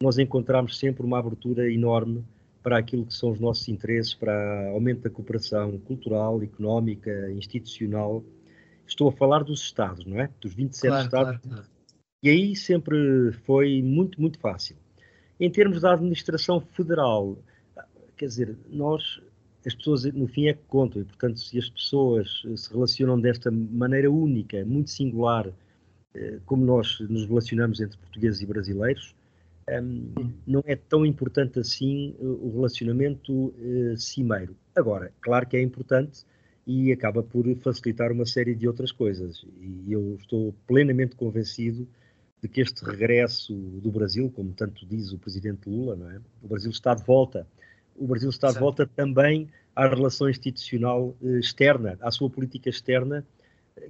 nós 0.00 0.18
encontramos 0.18 0.78
sempre 0.78 1.04
uma 1.04 1.18
abertura 1.18 1.72
enorme 1.72 2.24
para 2.62 2.78
aquilo 2.78 3.06
que 3.06 3.14
são 3.14 3.30
os 3.30 3.40
nossos 3.40 3.68
interesses, 3.68 4.14
para 4.14 4.68
aumento 4.68 5.00
da 5.00 5.10
cooperação 5.10 5.78
cultural, 5.78 6.42
económica, 6.42 7.30
institucional. 7.32 8.22
Estou 8.86 9.08
a 9.08 9.12
falar 9.12 9.44
dos 9.44 9.62
Estados, 9.62 10.04
não 10.04 10.20
é? 10.20 10.28
Dos 10.40 10.54
27 10.54 10.88
claro, 10.88 11.04
Estados. 11.04 11.40
Claro, 11.40 11.56
claro. 11.56 11.66
E 12.22 12.30
aí 12.30 12.54
sempre 12.54 13.32
foi 13.44 13.82
muito, 13.82 14.20
muito 14.20 14.38
fácil. 14.38 14.76
Em 15.40 15.50
termos 15.50 15.80
da 15.80 15.92
administração 15.92 16.60
federal, 16.60 17.36
quer 18.16 18.26
dizer, 18.26 18.56
nós 18.68 19.20
as 19.66 19.74
pessoas 19.74 20.04
no 20.04 20.26
fim 20.26 20.46
é 20.46 20.54
que 20.54 20.62
contam 20.68 21.02
e 21.02 21.04
portanto 21.04 21.38
se 21.38 21.58
as 21.58 21.68
pessoas 21.68 22.42
eh, 22.46 22.56
se 22.56 22.72
relacionam 22.72 23.20
desta 23.20 23.50
maneira 23.50 24.10
única, 24.10 24.64
muito 24.64 24.90
singular, 24.90 25.48
eh, 26.14 26.38
como 26.44 26.64
nós 26.64 26.98
nos 27.00 27.26
relacionamos 27.26 27.80
entre 27.80 27.96
portugueses 27.98 28.40
e 28.40 28.46
brasileiros, 28.46 29.14
ehm, 29.68 30.12
não 30.46 30.62
é 30.66 30.74
tão 30.74 31.06
importante 31.06 31.60
assim 31.60 32.14
eh, 32.18 32.24
o 32.24 32.50
relacionamento 32.54 33.54
cimeiro. 33.96 34.56
Agora, 34.74 35.12
claro 35.20 35.46
que 35.46 35.56
é 35.56 35.62
importante 35.62 36.24
e 36.66 36.92
acaba 36.92 37.22
por 37.22 37.44
facilitar 37.56 38.12
uma 38.12 38.26
série 38.26 38.54
de 38.54 38.68
outras 38.68 38.92
coisas 38.92 39.44
e 39.60 39.92
eu 39.92 40.16
estou 40.20 40.54
plenamente 40.66 41.16
convencido 41.16 41.88
de 42.40 42.48
que 42.48 42.60
este 42.60 42.84
regresso 42.84 43.54
do 43.54 43.90
Brasil, 43.90 44.30
como 44.30 44.52
tanto 44.52 44.86
diz 44.86 45.12
o 45.12 45.18
presidente 45.18 45.68
Lula, 45.68 45.96
não 45.96 46.10
é? 46.10 46.20
o 46.42 46.48
Brasil 46.48 46.70
está 46.70 46.94
de 46.94 47.04
volta 47.04 47.46
o 47.96 48.06
Brasil 48.06 48.30
está 48.30 48.50
de 48.50 48.58
volta 48.58 48.86
também 48.86 49.48
à 49.74 49.86
relação 49.86 50.28
institucional 50.28 51.14
eh, 51.22 51.38
externa, 51.38 51.98
à 52.00 52.10
sua 52.10 52.28
política 52.28 52.68
externa, 52.68 53.24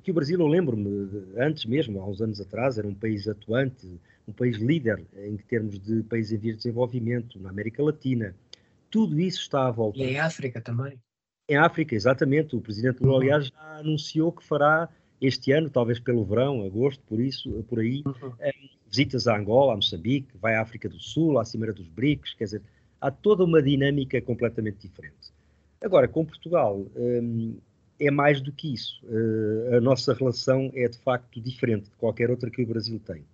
que 0.03 0.11
o 0.11 0.15
Brasil, 0.15 0.39
eu 0.39 0.47
lembro-me, 0.47 1.11
antes 1.37 1.65
mesmo, 1.65 2.01
há 2.01 2.07
uns 2.07 2.21
anos 2.21 2.41
atrás, 2.41 2.79
era 2.79 2.87
um 2.87 2.95
país 2.95 3.27
atuante, 3.27 3.89
um 4.29 4.33
país 4.33 4.57
líder 4.57 5.03
em 5.17 5.37
termos 5.37 5.79
de 5.79 6.03
países 6.05 6.33
em 6.33 6.39
vias 6.39 6.57
de 6.57 6.63
desenvolvimento, 6.63 7.41
na 7.41 7.51
América 7.51 7.83
Latina. 7.83 8.35
Tudo 8.91 9.19
isso 9.19 9.41
está 9.41 9.67
à 9.67 9.71
volta. 9.71 9.99
E 9.99 10.03
em 10.03 10.21
África 10.21 10.61
também. 10.61 10.99
Em 11.49 11.57
África, 11.57 11.95
exatamente. 11.95 12.57
O 12.57 12.61
presidente 12.61 13.01
Lula, 13.03 13.15
uhum. 13.15 13.21
aliás, 13.23 13.47
já 13.47 13.79
anunciou 13.79 14.33
que 14.33 14.45
fará 14.45 14.89
este 15.21 15.53
ano, 15.53 15.71
talvez 15.71 16.01
pelo 16.01 16.25
verão, 16.25 16.65
agosto, 16.65 17.03
por 17.09 17.21
isso, 17.21 17.65
por 17.69 17.79
aí, 17.79 18.03
uhum. 18.05 18.33
Eh, 18.41 18.53
visitas 18.89 19.29
a 19.29 19.37
Angola, 19.37 19.73
a 19.73 19.77
Moçambique, 19.77 20.37
vai 20.41 20.57
à 20.57 20.63
África 20.63 20.89
do 20.89 20.99
Sul, 20.99 21.39
à 21.39 21.45
Cimeira 21.45 21.73
dos 21.73 21.89
BRICS, 21.89 22.35
quer 22.35 22.45
dizer, 22.45 22.63
há 23.01 23.11
toda 23.11 23.45
uma 23.45 23.63
dinâmica 23.63 24.21
completamente 24.21 24.79
diferente. 24.87 25.33
Agora, 25.81 26.09
com 26.09 26.25
Portugal, 26.25 26.85
hum, 26.97 27.57
é 27.99 28.11
mais 28.11 28.41
do 28.41 28.53
que 28.53 28.73
isso. 28.73 29.01
Uh, 29.05 29.77
a 29.77 29.81
nossa 29.81 30.13
relação 30.13 30.71
é 30.75 30.89
de 30.89 30.99
facto 30.99 31.41
diferente 31.41 31.85
de 31.85 31.97
qualquer 31.97 32.31
outra 32.31 32.51
que 32.51 32.63
o 32.63 32.67
Brasil 32.67 33.01
tem. 33.05 33.25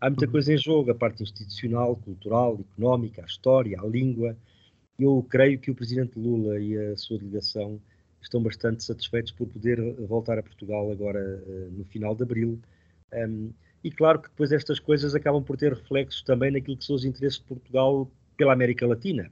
Há 0.00 0.10
muita 0.10 0.28
coisa 0.28 0.52
em 0.52 0.58
jogo, 0.58 0.90
a 0.90 0.94
parte 0.94 1.22
institucional, 1.22 1.96
cultural, 1.96 2.58
económica, 2.72 3.22
a 3.22 3.26
história, 3.26 3.80
a 3.80 3.86
língua. 3.86 4.36
Eu 4.98 5.24
creio 5.28 5.58
que 5.58 5.70
o 5.70 5.74
presidente 5.74 6.18
Lula 6.18 6.58
e 6.58 6.76
a 6.76 6.96
sua 6.96 7.18
delegação 7.18 7.80
estão 8.22 8.42
bastante 8.42 8.82
satisfeitos 8.82 9.32
por 9.32 9.46
poder 9.46 9.78
voltar 10.06 10.38
a 10.38 10.42
Portugal 10.42 10.90
agora 10.90 11.42
uh, 11.46 11.70
no 11.72 11.84
final 11.84 12.14
de 12.14 12.22
abril. 12.22 12.60
Um, 13.12 13.52
e 13.84 13.90
claro 13.90 14.20
que 14.20 14.28
depois 14.28 14.50
estas 14.52 14.80
coisas 14.80 15.14
acabam 15.14 15.42
por 15.42 15.56
ter 15.56 15.72
reflexos 15.72 16.22
também 16.22 16.50
naquilo 16.50 16.76
que 16.76 16.84
são 16.84 16.96
os 16.96 17.04
interesses 17.04 17.38
de 17.38 17.44
Portugal 17.44 18.10
pela 18.36 18.52
América 18.52 18.86
Latina. 18.86 19.30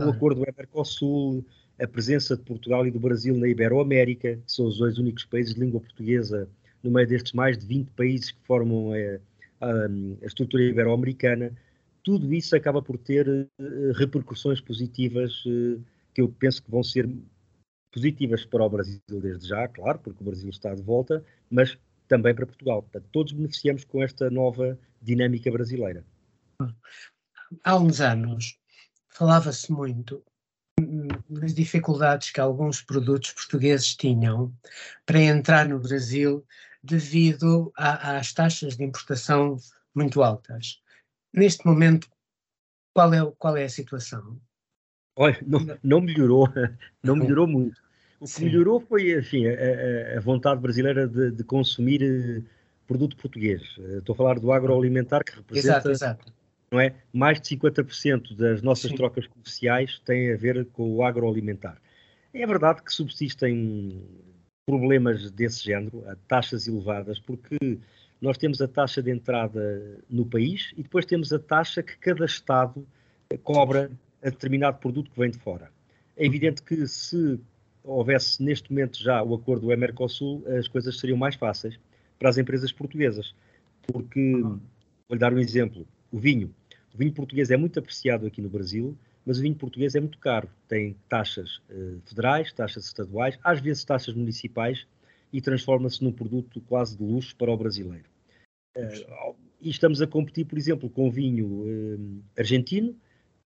O 0.00 0.04
ah. 0.04 0.10
acordo 0.10 0.40
do 0.40 0.52
Mercosul, 0.56 1.44
a 1.80 1.86
presença 1.86 2.36
de 2.36 2.42
Portugal 2.42 2.86
e 2.86 2.90
do 2.90 3.00
Brasil 3.00 3.36
na 3.36 3.48
Iberoamérica, 3.48 4.36
que 4.36 4.52
são 4.52 4.66
os 4.66 4.78
dois 4.78 4.98
únicos 4.98 5.24
países 5.24 5.54
de 5.54 5.60
língua 5.60 5.80
portuguesa 5.80 6.48
no 6.82 6.90
meio 6.90 7.06
destes 7.06 7.32
mais 7.32 7.58
de 7.58 7.66
20 7.66 7.90
países 7.92 8.30
que 8.30 8.40
formam 8.46 8.92
a, 8.92 9.66
a, 9.66 9.86
a 10.22 10.26
estrutura 10.26 10.62
ibero-americana, 10.64 11.52
tudo 12.10 12.34
isso 12.34 12.56
acaba 12.56 12.82
por 12.82 12.98
ter 12.98 13.28
uh, 13.28 13.92
repercussões 13.94 14.60
positivas 14.60 15.44
uh, 15.46 15.82
que 16.14 16.20
eu 16.20 16.28
penso 16.28 16.62
que 16.62 16.70
vão 16.70 16.82
ser 16.82 17.08
positivas 17.92 18.44
para 18.44 18.64
o 18.64 18.70
Brasil 18.70 19.00
desde 19.08 19.48
já, 19.48 19.68
claro, 19.68 19.98
porque 19.98 20.22
o 20.22 20.24
Brasil 20.24 20.50
está 20.50 20.74
de 20.74 20.82
volta, 20.82 21.24
mas 21.50 21.78
também 22.08 22.34
para 22.34 22.46
Portugal. 22.46 22.82
Portanto, 22.82 23.06
todos 23.12 23.32
beneficiamos 23.32 23.84
com 23.84 24.02
esta 24.02 24.30
nova 24.30 24.78
dinâmica 25.02 25.50
brasileira 25.50 26.04
há 27.64 27.76
uns 27.76 28.00
anos 28.00 28.58
falava-se 29.08 29.70
muito 29.72 30.22
das 31.28 31.54
dificuldades 31.54 32.30
que 32.30 32.40
alguns 32.40 32.80
produtos 32.80 33.32
portugueses 33.32 33.94
tinham 33.94 34.52
para 35.04 35.20
entrar 35.20 35.68
no 35.68 35.78
Brasil 35.78 36.46
devido 36.82 37.70
a, 37.76 38.16
às 38.16 38.32
taxas 38.32 38.76
de 38.76 38.84
importação 38.84 39.58
muito 39.94 40.22
altas. 40.22 40.80
Neste 41.32 41.66
momento, 41.66 42.08
qual 42.94 43.12
é, 43.14 43.32
qual 43.38 43.56
é 43.56 43.64
a 43.64 43.68
situação? 43.68 44.40
Olha, 45.16 45.38
não, 45.46 45.78
não 45.82 46.00
melhorou, 46.00 46.48
não 47.02 47.16
melhorou 47.16 47.46
muito. 47.46 47.80
O 48.18 48.24
que 48.24 48.30
Sim. 48.30 48.44
melhorou 48.46 48.80
foi, 48.80 49.18
enfim, 49.18 49.46
a, 49.46 50.18
a 50.18 50.20
vontade 50.20 50.60
brasileira 50.60 51.08
de, 51.08 51.30
de 51.30 51.44
consumir 51.44 52.02
eh, 52.02 52.42
produto 52.86 53.16
português. 53.16 53.62
Eh, 53.78 53.98
estou 53.98 54.12
a 54.12 54.16
falar 54.16 54.38
do 54.38 54.52
agroalimentar 54.52 55.24
que 55.24 55.36
representa 55.36 55.88
exato, 55.88 55.90
exato 55.90 56.40
não 56.70 56.78
é? 56.78 56.94
Mais 57.12 57.40
de 57.40 57.48
50% 57.48 58.36
das 58.36 58.62
nossas 58.62 58.90
Sim. 58.90 58.96
trocas 58.96 59.26
comerciais 59.26 59.98
têm 60.00 60.32
a 60.32 60.36
ver 60.36 60.64
com 60.66 60.94
o 60.94 61.02
agroalimentar. 61.02 61.80
É 62.32 62.46
verdade 62.46 62.82
que 62.82 62.92
subsistem 62.92 64.06
problemas 64.64 65.30
desse 65.32 65.64
género, 65.64 66.04
taxas 66.28 66.68
elevadas, 66.68 67.18
porque 67.18 67.78
nós 68.20 68.36
temos 68.36 68.60
a 68.60 68.68
taxa 68.68 69.02
de 69.02 69.10
entrada 69.10 69.98
no 70.08 70.26
país 70.26 70.72
e 70.76 70.82
depois 70.82 71.06
temos 71.06 71.32
a 71.32 71.38
taxa 71.38 71.82
que 71.82 71.96
cada 71.96 72.24
Estado 72.24 72.86
cobra 73.42 73.90
a 74.22 74.28
determinado 74.28 74.78
produto 74.78 75.10
que 75.10 75.18
vem 75.18 75.30
de 75.30 75.38
fora. 75.38 75.70
É 76.16 76.26
evidente 76.26 76.62
que 76.62 76.86
se 76.86 77.40
houvesse 77.82 78.42
neste 78.42 78.70
momento 78.70 79.02
já 79.02 79.22
o 79.22 79.34
acordo 79.34 79.66
do 79.66 79.76
Mercosul, 79.76 80.44
as 80.58 80.68
coisas 80.68 80.98
seriam 80.98 81.16
mais 81.16 81.34
fáceis 81.34 81.78
para 82.18 82.28
as 82.28 82.36
empresas 82.36 82.70
portuguesas. 82.70 83.34
Porque, 83.86 84.32
vou-lhe 84.42 85.18
dar 85.18 85.32
um 85.32 85.38
exemplo, 85.38 85.86
o 86.12 86.18
vinho. 86.18 86.54
O 86.94 86.98
vinho 86.98 87.12
português 87.12 87.50
é 87.50 87.56
muito 87.56 87.78
apreciado 87.78 88.26
aqui 88.26 88.42
no 88.42 88.50
Brasil, 88.50 88.96
mas 89.24 89.38
o 89.38 89.42
vinho 89.42 89.54
português 89.54 89.94
é 89.94 90.00
muito 90.00 90.18
caro. 90.18 90.48
Tem 90.68 90.94
taxas 91.08 91.56
uh, 91.70 92.00
federais, 92.04 92.52
taxas 92.52 92.84
estaduais, 92.84 93.38
às 93.42 93.60
vezes 93.60 93.84
taxas 93.84 94.14
municipais 94.14 94.86
e 95.32 95.40
transforma-se 95.40 96.02
num 96.02 96.12
produto 96.12 96.60
quase 96.62 96.96
de 96.96 97.02
luxo 97.02 97.34
para 97.36 97.50
o 97.50 97.56
brasileiro. 97.56 98.04
Uh, 98.76 99.34
e 99.60 99.70
estamos 99.70 100.00
a 100.00 100.06
competir, 100.06 100.46
por 100.46 100.58
exemplo, 100.58 100.88
com 100.88 101.10
vinho 101.10 101.46
uh, 101.46 102.22
argentino, 102.38 102.96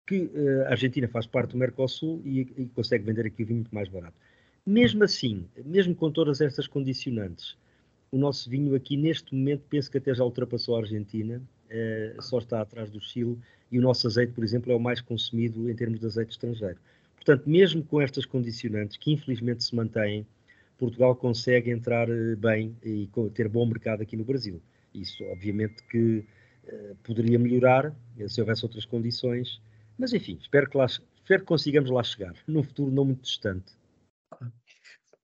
que 0.05 0.23
uh, 0.23 0.65
a 0.67 0.71
Argentina 0.71 1.07
faz 1.07 1.25
parte 1.25 1.51
do 1.51 1.57
Mercosul 1.57 2.21
e, 2.23 2.41
e, 2.41 2.65
consegue 2.67 3.03
vender 3.03 3.25
aqui 3.25 3.43
o 3.43 3.45
vinho 3.45 3.59
muito 3.59 3.73
mais 3.73 3.89
barato. 3.89 4.15
Mesmo 4.65 5.03
assim, 5.03 5.45
mesmo 5.65 5.95
com 5.95 6.11
todas 6.11 6.41
estas 6.41 6.67
condicionantes, 6.67 7.57
o 8.11 8.17
nosso 8.17 8.49
vinho 8.49 8.75
aqui 8.75 8.97
neste 8.97 9.33
momento 9.33 9.63
penso 9.69 9.89
que 9.89 9.97
até 9.97 10.13
já 10.13 10.23
ultrapassou 10.23 10.75
a 10.75 10.79
Argentina, 10.79 11.41
só 12.19 12.37
está 12.39 12.61
atrás 12.61 12.89
do 12.89 12.99
Chile 12.99 13.37
e 13.71 13.77
o 13.77 13.81
nosso 13.81 14.07
azeite, 14.07 14.31
por 14.31 14.43
exemplo, 14.43 14.71
é 14.71 14.75
o 14.75 14.79
mais 14.79 15.01
consumido 15.01 15.69
em 15.69 15.75
termos 15.75 15.99
de 15.99 16.05
azeite 16.05 16.31
estrangeiro. 16.31 16.77
Portanto, 17.15 17.49
mesmo 17.49 17.83
com 17.83 17.99
estas 17.99 18.25
condicionantes 18.25 18.97
que 18.97 19.11
infelizmente 19.11 19.63
se 19.63 19.75
mantêm, 19.75 20.25
Portugal 20.77 21.15
consegue 21.15 21.71
entrar 21.71 22.07
bem 22.37 22.75
e 22.83 23.09
ter 23.33 23.47
bom 23.47 23.65
mercado 23.65 24.01
aqui 24.01 24.17
no 24.17 24.25
Brasil. 24.25 24.61
Isso, 24.93 25.23
obviamente, 25.25 25.83
que 25.89 26.25
uh, 26.65 26.95
poderia 27.03 27.37
melhorar 27.37 27.93
eh, 28.17 28.27
se 28.27 28.39
houvesse 28.39 28.63
outras 28.63 28.85
condições, 28.85 29.61
mas 29.97 30.13
enfim, 30.13 30.37
espero 30.41 30.69
que, 30.69 30.77
lá, 30.77 30.85
espero 30.85 31.41
que 31.41 31.47
consigamos 31.47 31.89
lá 31.89 32.03
chegar, 32.03 32.33
num 32.47 32.63
futuro 32.63 32.91
não 32.91 33.05
muito 33.05 33.21
distante. 33.21 33.73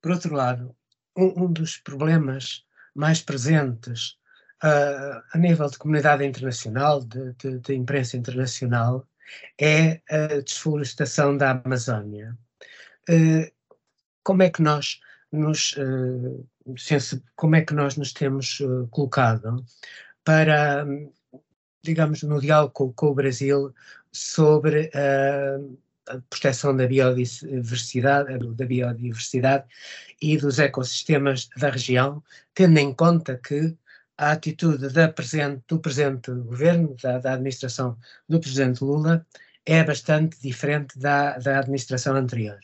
Por 0.02 0.12
outro 0.12 0.34
lado, 0.34 0.76
um, 1.18 1.46
um 1.46 1.52
dos 1.52 1.78
problemas 1.78 2.66
mais 2.94 3.22
presentes 3.22 4.18
uh, 4.64 5.22
a 5.34 5.38
nível 5.38 5.70
de 5.70 5.78
comunidade 5.78 6.26
internacional, 6.26 7.04
de, 7.04 7.34
de, 7.34 7.60
de, 7.60 7.74
imprensa 7.76 8.18
internacional, 8.18 9.08
é 9.60 10.02
a 10.10 10.42
desflorestação 10.42 11.38
da 11.38 11.52
Amazónia. 11.52 12.38
Uh, 13.10 13.50
como 14.24 14.44
é 14.44 14.50
que 14.50 14.62
nós 14.62 15.00
nos 15.32 15.74
uh, 15.74 16.48
como 17.36 17.56
é 17.56 17.62
que 17.62 17.74
nós 17.74 17.96
nos 17.98 18.14
temos 18.14 18.60
uh, 18.60 18.88
colocado 18.90 19.64
para, 20.24 20.86
digamos, 21.84 22.24
no 22.24 22.40
diálogo 22.40 22.74
com, 22.74 22.94
com 22.94 23.08
o 23.08 23.16
Brasil 23.16 23.74
sobre 24.12 24.92
a 24.94 26.20
proteção 26.30 26.76
da 26.76 26.88
biodiversidade, 26.88 28.38
da 28.56 28.66
biodiversidade 28.66 29.66
e 30.22 30.38
dos 30.38 30.60
ecossistemas 30.60 31.50
da 31.58 31.70
região, 31.70 32.24
tendo 32.54 32.78
em 32.78 32.94
conta 32.94 33.38
que 33.38 33.76
a 34.18 34.32
atitude 34.34 34.88
presente, 35.16 35.64
do 35.68 35.80
presente 35.80 36.32
governo, 36.32 36.96
da, 37.02 37.18
da, 37.18 37.34
administração 37.34 37.98
do 38.30 38.40
presidente 38.40 38.84
Lula, 38.84 39.26
é 39.66 39.84
bastante 39.84 40.40
diferente 40.42 41.00
da, 41.00 41.38
da 41.40 41.60
administração 41.60 42.16
anterior. 42.16 42.60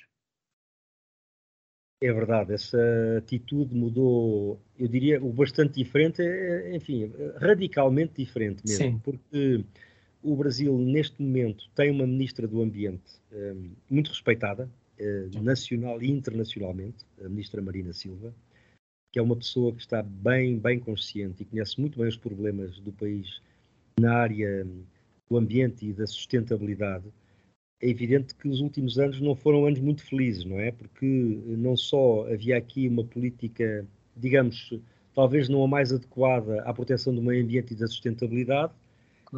É 1.99 2.13
verdade, 2.13 2.53
essa 2.53 2.77
atitude 3.17 3.73
mudou, 3.73 4.61
eu 4.77 4.87
diria, 4.87 5.23
o 5.23 5.33
bastante 5.33 5.83
diferente, 5.83 6.21
é, 6.21 6.75
enfim, 6.75 7.11
radicalmente 7.37 8.13
diferente 8.17 8.61
mesmo, 8.67 8.85
Sim. 8.85 8.99
porque 8.99 9.65
o 10.21 10.35
Brasil, 10.35 10.77
neste 10.77 11.19
momento, 11.21 11.67
tem 11.73 11.89
uma 11.89 12.05
ministra 12.05 12.47
do 12.47 12.61
Ambiente 12.61 13.19
um, 13.31 13.71
muito 13.89 14.09
respeitada, 14.09 14.69
uh, 14.99 15.41
nacional 15.41 15.99
e 15.99 16.11
internacionalmente, 16.11 17.03
a 17.23 17.27
ministra 17.27 17.63
Marina 17.63 17.91
Silva, 17.93 18.31
que 19.11 19.17
é 19.17 19.21
uma 19.21 19.35
pessoa 19.35 19.73
que 19.73 19.79
está 19.79 20.03
bem, 20.03 20.59
bem 20.59 20.79
consciente 20.79 21.41
e 21.41 21.45
conhece 21.45 21.79
muito 21.81 21.97
bem 21.97 22.07
os 22.07 22.17
problemas 22.17 22.79
do 22.79 22.91
país 22.91 23.41
na 23.99 24.13
área 24.13 24.67
do 25.27 25.37
ambiente 25.37 25.87
e 25.87 25.93
da 25.93 26.05
sustentabilidade 26.05 27.05
é 27.79 27.89
evidente 27.89 28.33
que 28.35 28.47
os 28.47 28.59
últimos 28.59 28.97
anos 28.97 29.21
não 29.21 29.35
foram 29.35 29.65
anos 29.65 29.79
muito 29.79 30.03
felizes, 30.03 30.45
não 30.45 30.59
é? 30.59 30.71
Porque 30.71 31.05
não 31.45 31.77
só 31.77 32.27
havia 32.31 32.57
aqui 32.57 32.87
uma 32.87 33.03
política, 33.03 33.85
digamos, 34.15 34.73
talvez 35.13 35.47
não 35.47 35.63
a 35.63 35.67
mais 35.67 35.91
adequada 35.93 36.61
à 36.63 36.73
proteção 36.73 37.13
do 37.13 37.21
meio 37.21 37.43
ambiente 37.43 37.73
e 37.73 37.77
da 37.77 37.87
sustentabilidade, 37.87 38.73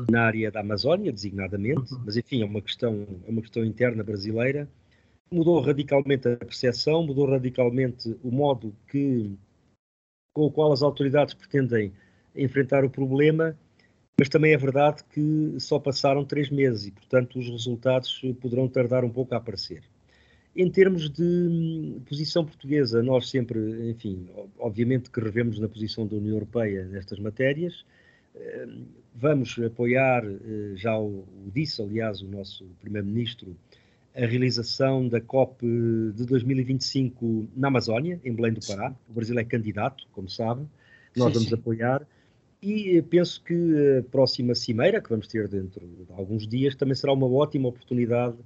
na 0.09 0.23
área 0.25 0.51
da 0.51 0.59
Amazónia, 0.59 1.11
designadamente, 1.11 1.93
uhum. 1.93 2.03
mas 2.05 2.15
enfim, 2.15 2.41
é 2.41 2.45
uma 2.45 2.61
questão, 2.61 3.07
é 3.27 3.29
uma 3.29 3.41
questão 3.41 3.63
interna 3.65 4.03
brasileira. 4.03 4.69
Mudou 5.31 5.59
radicalmente 5.59 6.27
a 6.27 6.37
percepção, 6.37 7.03
mudou 7.03 7.29
radicalmente 7.29 8.15
o 8.23 8.31
modo 8.31 8.75
que, 8.87 9.35
com 10.33 10.43
o 10.43 10.51
qual 10.51 10.71
as 10.71 10.81
autoridades 10.81 11.33
pretendem 11.33 11.91
enfrentar 12.35 12.85
o 12.85 12.89
problema 12.89 13.57
mas 14.19 14.27
também 14.27 14.51
é 14.51 14.57
verdade 14.57 15.01
que 15.13 15.55
só 15.59 15.79
passaram 15.79 16.25
três 16.25 16.49
meses 16.49 16.87
e, 16.87 16.91
portanto, 16.91 17.39
os 17.39 17.49
resultados 17.49 18.21
poderão 18.41 18.67
tardar 18.67 19.05
um 19.05 19.09
pouco 19.09 19.33
a 19.33 19.37
aparecer. 19.37 19.81
Em 20.53 20.69
termos 20.69 21.09
de 21.09 21.23
hum, 21.23 22.01
posição 22.05 22.43
portuguesa, 22.43 23.01
nós 23.01 23.29
sempre, 23.29 23.57
enfim, 23.89 24.27
obviamente 24.57 25.09
que 25.09 25.21
revemos 25.21 25.57
na 25.57 25.69
posição 25.69 26.05
da 26.05 26.17
União 26.17 26.33
Europeia 26.33 26.83
nestas 26.83 27.17
matérias. 27.17 27.85
Hum, 28.35 28.87
vamos 29.15 29.57
apoiar, 29.59 30.25
eh, 30.25 30.73
já 30.75 30.99
o, 30.99 31.23
disse, 31.53 31.81
aliás, 31.81 32.21
o 32.21 32.27
nosso 32.27 32.65
Primeiro-Ministro, 32.81 33.55
a 34.13 34.25
realização 34.25 35.07
da 35.07 35.21
COP 35.21 35.65
de 36.13 36.25
2025 36.25 37.47
na 37.55 37.69
Amazónia, 37.69 38.19
em 38.25 38.33
Belém 38.33 38.51
do 38.51 38.59
Pará. 38.67 38.93
O 39.07 39.13
Brasil 39.13 39.39
é 39.39 39.45
candidato, 39.45 40.05
como 40.11 40.29
sabe. 40.29 40.67
Nós 41.15 41.29
sim, 41.29 41.33
vamos 41.35 41.49
sim. 41.49 41.55
apoiar. 41.55 42.05
E 42.61 43.01
penso 43.03 43.41
que 43.43 43.99
a 43.99 44.03
próxima 44.09 44.53
cimeira, 44.53 45.01
que 45.01 45.09
vamos 45.09 45.27
ter 45.27 45.47
dentro 45.47 45.87
de 45.87 46.11
alguns 46.11 46.47
dias, 46.47 46.75
também 46.75 46.95
será 46.95 47.13
uma 47.13 47.27
ótima 47.27 47.69
oportunidade 47.69 48.37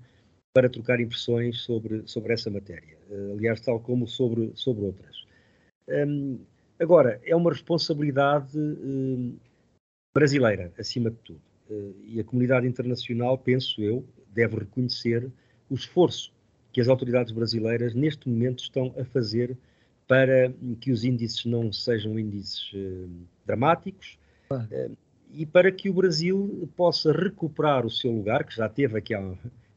para 0.53 0.69
trocar 0.69 0.99
impressões 0.99 1.61
sobre, 1.61 2.03
sobre 2.05 2.33
essa 2.33 2.49
matéria. 2.49 2.95
Eh, 3.09 3.31
aliás, 3.33 3.59
tal 3.59 3.79
como 3.79 4.07
sobre, 4.07 4.51
sobre 4.53 4.85
outras. 4.85 5.25
Um, 5.87 6.39
agora, 6.79 7.19
é 7.25 7.35
uma 7.35 7.51
responsabilidade 7.51 8.57
um, 8.57 9.35
brasileira, 10.13 10.71
acima 10.77 11.09
de 11.09 11.17
tudo. 11.17 11.41
Uh, 11.69 11.95
e 12.05 12.19
a 12.19 12.23
comunidade 12.23 12.67
internacional, 12.67 13.37
penso 13.37 13.81
eu, 13.81 14.05
deve 14.27 14.57
reconhecer 14.57 15.31
o 15.69 15.73
esforço 15.73 16.31
que 16.71 16.79
as 16.79 16.87
autoridades 16.87 17.31
brasileiras 17.31 17.95
neste 17.95 18.29
momento 18.29 18.63
estão 18.63 18.93
a 18.97 19.05
fazer 19.05 19.57
para 20.07 20.53
que 20.79 20.91
os 20.91 21.03
índices 21.03 21.45
não 21.45 21.71
sejam 21.71 22.17
índices 22.19 22.71
uh, 22.73 23.09
dramáticos 23.45 24.17
uh, 24.51 24.95
e 25.31 25.45
para 25.45 25.71
que 25.71 25.89
o 25.89 25.93
Brasil 25.93 26.69
possa 26.75 27.11
recuperar 27.11 27.85
o 27.85 27.89
seu 27.89 28.11
lugar, 28.11 28.43
que 28.43 28.55
já 28.55 28.69
teve 28.69 28.97
aqui, 28.97 29.13
há, 29.13 29.19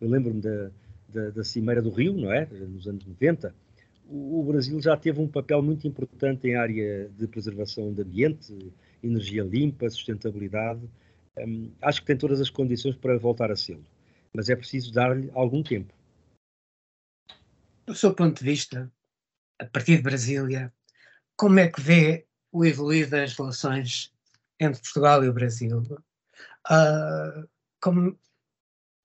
eu 0.00 0.08
lembro-me 0.08 0.40
da, 0.40 0.70
da, 1.08 1.30
da, 1.30 1.44
Cimeira 1.44 1.80
do 1.80 1.90
Rio, 1.90 2.12
não 2.12 2.30
é? 2.30 2.46
Nos 2.46 2.86
anos 2.86 3.06
90, 3.06 3.54
o, 4.08 4.40
o, 4.40 4.44
Brasil 4.44 4.80
já 4.80 4.96
teve 4.96 5.20
um 5.20 5.26
papel 5.26 5.62
muito 5.62 5.88
importante 5.88 6.46
em 6.46 6.54
área 6.54 7.08
de 7.08 7.26
preservação 7.26 7.92
do 7.92 8.02
ambiente, 8.02 8.72
energia 9.02 9.42
limpa, 9.42 9.88
sustentabilidade. 9.88 10.82
Um, 11.38 11.70
acho 11.80 12.00
que 12.00 12.06
tem 12.06 12.16
todas 12.16 12.40
as 12.40 12.50
condições 12.50 12.96
para 12.96 13.16
voltar 13.18 13.50
a 13.50 13.56
ser, 13.56 13.78
mas 14.34 14.50
é 14.50 14.56
preciso 14.56 14.92
dar-lhe 14.92 15.30
algum 15.32 15.62
tempo. 15.62 15.94
Do 17.86 17.94
seu 17.94 18.12
ponto 18.12 18.38
de 18.38 18.44
vista, 18.44 18.90
a 19.58 19.64
partir 19.66 19.96
de 19.96 20.02
Brasília, 20.02 20.72
como 21.36 21.58
é 21.58 21.68
que 21.68 21.80
vê 21.80 22.26
o 22.52 22.64
evoluir 22.64 23.08
das 23.08 23.34
relações 23.34 24.12
entre 24.58 24.80
Portugal 24.80 25.24
e 25.24 25.28
o 25.28 25.32
Brasil? 25.32 25.78
Uh, 26.70 27.48
como, 27.80 28.18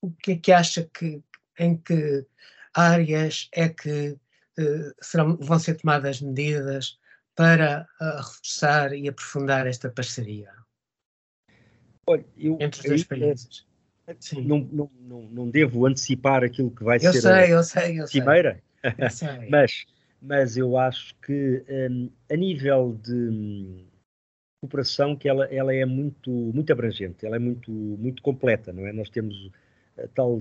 o 0.01 0.11
que 0.11 0.33
é 0.33 0.37
que 0.37 0.51
acha 0.51 0.89
que, 0.93 1.21
em 1.59 1.77
que 1.77 2.25
áreas 2.73 3.49
é 3.53 3.69
que 3.69 4.17
uh, 4.59 4.93
serão, 5.01 5.37
vão 5.37 5.59
ser 5.59 5.75
tomadas 5.75 6.21
medidas 6.21 6.97
para 7.35 7.87
uh, 7.99 8.17
reforçar 8.17 8.93
e 8.93 9.07
aprofundar 9.07 9.67
esta 9.67 9.89
parceria 9.89 10.51
Olha, 12.05 12.25
eu, 12.37 12.57
entre 12.59 12.81
os 12.81 12.85
dois 12.85 13.03
países? 13.03 13.65
Não, 14.33 14.59
não, 14.59 14.91
não, 14.99 15.21
não, 15.21 15.49
devo 15.49 15.85
antecipar 15.85 16.43
aquilo 16.43 16.71
que 16.71 16.83
vai 16.83 16.97
eu 16.97 17.13
ser 17.13 17.21
sei, 17.21 17.31
a 17.31 17.49
eu 17.49 17.63
sei, 17.63 18.01
eu 18.01 18.07
cimeira, 18.07 18.61
sei. 19.09 19.49
mas 19.49 19.85
mas 20.21 20.55
eu 20.55 20.77
acho 20.77 21.15
que 21.15 21.63
um, 21.67 22.09
a 22.31 22.35
nível 22.35 22.97
de 23.01 23.13
um, 23.13 23.85
cooperação 24.61 25.15
que 25.15 25.27
ela, 25.27 25.45
ela 25.45 25.73
é 25.73 25.85
muito, 25.85 26.29
muito 26.29 26.71
abrangente, 26.71 27.25
ela 27.25 27.35
é 27.35 27.39
muito, 27.39 27.71
muito 27.71 28.21
completa, 28.21 28.71
não 28.71 28.85
é? 28.85 28.93
Nós 28.93 29.09
temos 29.09 29.49
a 29.97 30.07
tal, 30.07 30.39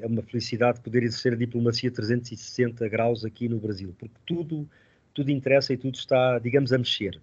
é 0.00 0.06
uma 0.06 0.22
felicidade 0.22 0.80
poder 0.80 1.02
exercer 1.02 1.34
a 1.34 1.36
diplomacia 1.36 1.90
360 1.90 2.88
graus 2.88 3.24
aqui 3.24 3.48
no 3.48 3.58
Brasil, 3.58 3.94
porque 3.98 4.14
tudo, 4.26 4.68
tudo 5.14 5.30
interessa 5.30 5.72
e 5.72 5.76
tudo 5.76 5.94
está, 5.94 6.38
digamos, 6.38 6.72
a 6.72 6.78
mexer. 6.78 7.20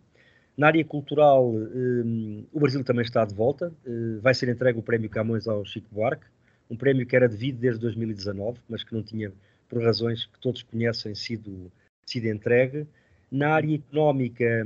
Na 0.55 0.67
área 0.67 0.85
cultural, 0.85 1.51
um, 1.51 2.45
o 2.53 2.59
Brasil 2.59 2.83
também 2.83 3.03
está 3.03 3.25
de 3.25 3.33
volta. 3.33 3.73
Uh, 3.85 4.21
vai 4.21 4.33
ser 4.33 4.47
entregue 4.47 4.79
o 4.79 4.83
Prémio 4.83 5.09
Camões 5.09 5.47
ao 5.47 5.65
Chico 5.65 5.87
Buarque, 5.91 6.25
um 6.69 6.77
prémio 6.77 7.05
que 7.05 7.15
era 7.15 7.27
devido 7.27 7.59
desde 7.59 7.81
2019, 7.81 8.59
mas 8.69 8.83
que 8.83 8.93
não 8.93 9.03
tinha, 9.03 9.33
por 9.67 9.83
razões 9.83 10.25
que 10.25 10.39
todos 10.39 10.63
conhecem, 10.63 11.13
sido 11.13 11.71
sido 12.05 12.27
entregue. 12.27 12.87
Na 13.31 13.55
área 13.55 13.75
económica, 13.75 14.65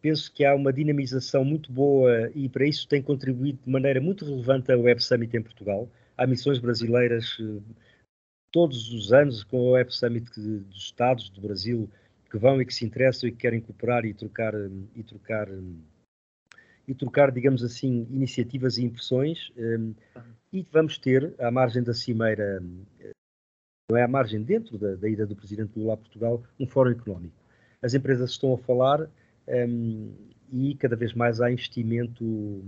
penso 0.00 0.32
que 0.32 0.44
há 0.44 0.54
uma 0.54 0.72
dinamização 0.72 1.44
muito 1.44 1.72
boa 1.72 2.30
e 2.34 2.48
para 2.48 2.66
isso 2.66 2.86
tem 2.86 3.02
contribuído 3.02 3.58
de 3.64 3.70
maneira 3.70 4.00
muito 4.00 4.24
relevante 4.24 4.70
a 4.70 4.76
Web 4.76 5.02
Summit 5.02 5.36
em 5.36 5.42
Portugal. 5.42 5.88
Há 6.16 6.26
missões 6.26 6.58
brasileiras 6.58 7.36
eh, 7.40 7.60
todos 8.52 8.92
os 8.92 9.12
anos 9.12 9.42
com 9.42 9.68
a 9.68 9.72
Web 9.72 9.92
Summit 9.92 10.30
dos 10.38 10.76
Estados 10.76 11.28
do 11.30 11.40
Brasil 11.40 11.90
que 12.30 12.38
vão 12.38 12.60
e 12.60 12.66
que 12.66 12.74
se 12.74 12.84
interessam 12.84 13.28
e 13.28 13.32
que 13.32 13.38
querem 13.38 13.60
cooperar 13.60 14.04
e 14.04 14.12
trocar 14.12 14.54
e 14.94 15.02
trocar 15.02 15.48
e 16.86 16.94
trocar, 16.94 17.30
digamos 17.30 17.62
assim, 17.62 18.06
iniciativas 18.10 18.76
e 18.76 18.84
impressões. 18.84 19.50
Um, 19.56 19.94
e 20.52 20.66
vamos 20.70 20.98
ter, 20.98 21.34
à 21.38 21.50
margem 21.50 21.82
da 21.82 21.94
cimeira, 21.94 22.62
não 23.90 23.98
é 23.98 24.02
à 24.02 24.08
margem, 24.08 24.42
dentro 24.42 24.78
da, 24.78 24.94
da 24.94 25.08
ida 25.08 25.26
do 25.26 25.36
Presidente 25.36 25.78
Lula 25.78 25.94
a 25.94 25.96
Portugal, 25.96 26.42
um 26.58 26.66
fórum 26.66 26.90
económico. 26.90 27.34
As 27.82 27.92
empresas 27.92 28.30
estão 28.30 28.54
a 28.54 28.58
falar 28.58 29.08
um, 29.46 30.12
e 30.50 30.74
cada 30.76 30.96
vez 30.96 31.12
mais 31.12 31.40
há 31.40 31.50
investimento 31.50 32.64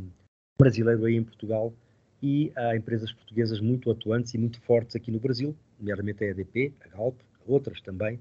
brasileiro 0.58 1.04
aí 1.06 1.16
em 1.16 1.24
Portugal 1.24 1.72
e 2.22 2.52
há 2.54 2.76
empresas 2.76 3.12
portuguesas 3.12 3.60
muito 3.60 3.90
atuantes 3.90 4.34
e 4.34 4.38
muito 4.38 4.60
fortes 4.60 4.94
aqui 4.94 5.10
no 5.10 5.18
Brasil, 5.18 5.56
nomeadamente 5.78 6.22
a 6.24 6.28
EDP, 6.28 6.74
a 6.80 6.96
Galp, 6.96 7.18
outras 7.46 7.80
também. 7.80 8.20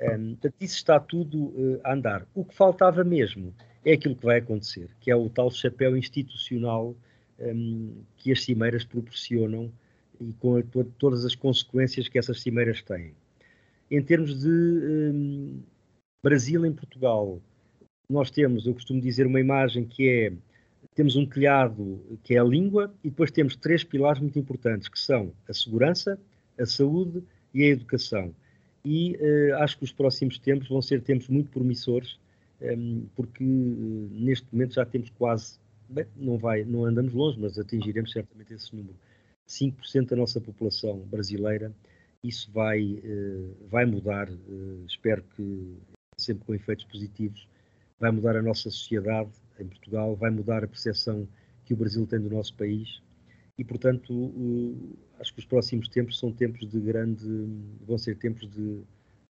Um, 0.00 0.32
portanto, 0.32 0.54
isso 0.60 0.76
está 0.76 1.00
tudo 1.00 1.46
uh, 1.46 1.80
a 1.84 1.94
andar. 1.94 2.26
O 2.34 2.44
que 2.44 2.54
faltava 2.54 3.02
mesmo 3.02 3.54
é 3.82 3.92
aquilo 3.92 4.14
que 4.14 4.26
vai 4.26 4.38
acontecer, 4.38 4.90
que 5.00 5.10
é 5.10 5.16
o 5.16 5.30
tal 5.30 5.50
chapéu 5.50 5.96
institucional 5.96 6.94
um, 7.40 8.02
que 8.16 8.30
as 8.30 8.44
cimeiras 8.44 8.84
proporcionam 8.84 9.72
e 10.20 10.32
com 10.34 10.56
a, 10.56 10.62
todas 10.98 11.24
as 11.24 11.34
consequências 11.34 12.08
que 12.08 12.18
essas 12.18 12.40
cimeiras 12.40 12.82
têm. 12.82 13.12
Em 13.90 14.02
termos 14.02 14.40
de 14.40 14.48
um, 14.48 15.60
Brasil 16.22 16.66
em 16.66 16.72
Portugal, 16.72 17.40
nós 18.08 18.30
temos, 18.30 18.66
eu 18.66 18.74
costumo 18.74 19.00
dizer, 19.00 19.26
uma 19.26 19.40
imagem 19.40 19.84
que 19.84 20.08
é 20.08 20.32
temos 20.94 21.14
um 21.14 21.26
telhado 21.26 22.00
que 22.24 22.34
é 22.34 22.38
a 22.38 22.44
língua 22.44 22.92
e 23.04 23.10
depois 23.10 23.30
temos 23.30 23.54
três 23.54 23.84
pilares 23.84 24.20
muito 24.20 24.38
importantes, 24.38 24.88
que 24.88 24.98
são 24.98 25.30
a 25.46 25.52
segurança, 25.52 26.18
a 26.58 26.64
saúde 26.64 27.22
e 27.52 27.62
a 27.64 27.66
educação. 27.66 28.34
E 28.82 29.14
uh, 29.16 29.56
acho 29.56 29.76
que 29.76 29.84
os 29.84 29.92
próximos 29.92 30.38
tempos 30.38 30.68
vão 30.68 30.80
ser 30.80 31.02
tempos 31.02 31.28
muito 31.28 31.50
promissores, 31.50 32.18
um, 32.62 33.04
porque 33.14 33.44
uh, 33.44 34.08
neste 34.12 34.46
momento 34.50 34.74
já 34.74 34.86
temos 34.86 35.10
quase, 35.10 35.58
bem, 35.88 36.06
não, 36.16 36.38
vai, 36.38 36.64
não 36.64 36.86
andamos 36.86 37.12
longe, 37.12 37.38
mas 37.38 37.58
atingiremos 37.58 38.12
certamente 38.12 38.54
esse 38.54 38.74
número, 38.74 38.94
5% 39.48 40.08
da 40.08 40.16
nossa 40.16 40.40
população 40.40 40.98
brasileira. 41.00 41.72
Isso 42.22 42.50
vai, 42.50 42.82
uh, 42.82 43.56
vai 43.68 43.84
mudar, 43.84 44.28
espero 44.86 45.22
que 45.34 45.78
sempre 46.18 46.44
com 46.44 46.54
efeitos 46.54 46.84
positivos, 46.86 47.48
vai 47.98 48.10
mudar 48.10 48.36
a 48.36 48.42
nossa 48.42 48.70
sociedade 48.70 49.30
em 49.58 49.66
Portugal, 49.66 50.16
vai 50.16 50.30
mudar 50.30 50.64
a 50.64 50.68
percepção 50.68 51.28
que 51.64 51.74
o 51.74 51.76
Brasil 51.76 52.06
tem 52.06 52.20
do 52.20 52.30
nosso 52.30 52.54
país 52.54 53.02
e, 53.58 53.64
portanto, 53.64 54.12
acho 55.18 55.32
que 55.32 55.40
os 55.40 55.46
próximos 55.46 55.88
tempos 55.88 56.18
são 56.18 56.32
tempos 56.32 56.68
de 56.70 56.78
grande, 56.78 57.26
vão 57.86 57.96
ser 57.96 58.16
tempos 58.18 58.48
de, 58.50 58.82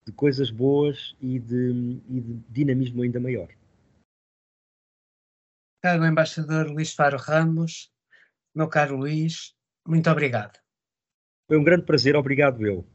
de 0.06 0.12
coisas 0.13 0.49
boas 0.49 1.15
e 1.21 1.39
de, 1.39 2.01
e 2.10 2.21
de, 2.21 2.34
dinamismo 2.49 3.04
ainda 3.04 3.19
maior. 3.19 3.47
Caro 5.84 6.06
embaixador 6.06 6.71
Luís 6.71 6.93
Faro 6.93 7.17
Ramos, 7.17 7.91
meu 8.56 8.67
caro 8.67 8.97
Luís, 8.97 9.56
muito 9.88 10.10
obrigado. 10.10 10.60
Foi 11.48 11.58
um 11.58 11.63
grande 11.63 11.86
prazer, 11.86 12.15
obrigado 12.15 12.65
eu. 12.65 12.86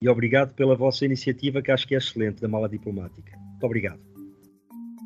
E 0.00 0.08
obrigado 0.08 0.54
pela 0.54 0.76
vossa 0.76 1.04
iniciativa, 1.04 1.60
que 1.60 1.72
acho 1.72 1.86
que 1.86 1.94
é 1.94 1.98
excelente, 1.98 2.40
da 2.40 2.48
Mala 2.48 2.68
Diplomática. 2.68 3.36
Muito 3.36 3.64
obrigado. 3.64 4.00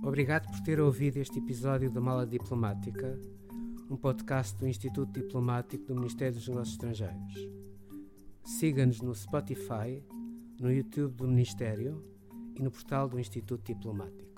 Obrigado 0.05 0.51
por 0.51 0.61
ter 0.61 0.81
ouvido 0.81 1.19
este 1.19 1.39
episódio 1.39 1.91
da 1.91 2.01
Mala 2.01 2.27
Diplomática, 2.27 3.19
um 3.89 3.97
podcast 3.97 4.59
do 4.59 4.67
Instituto 4.67 5.13
Diplomático 5.13 5.87
do 5.87 5.95
Ministério 5.95 6.35
dos 6.35 6.49
Negócios 6.49 6.75
Estrangeiros. 6.75 7.35
Siga-nos 8.45 9.01
no 9.01 9.15
Spotify, 9.15 10.05
no 10.61 10.73
YouTube 10.73 11.15
do 11.15 11.29
Ministério 11.29 12.05
e 12.57 12.63
no 12.63 12.71
portal 12.71 13.09
do 13.09 13.19
Instituto 13.19 13.73
Diplomático. 13.73 14.32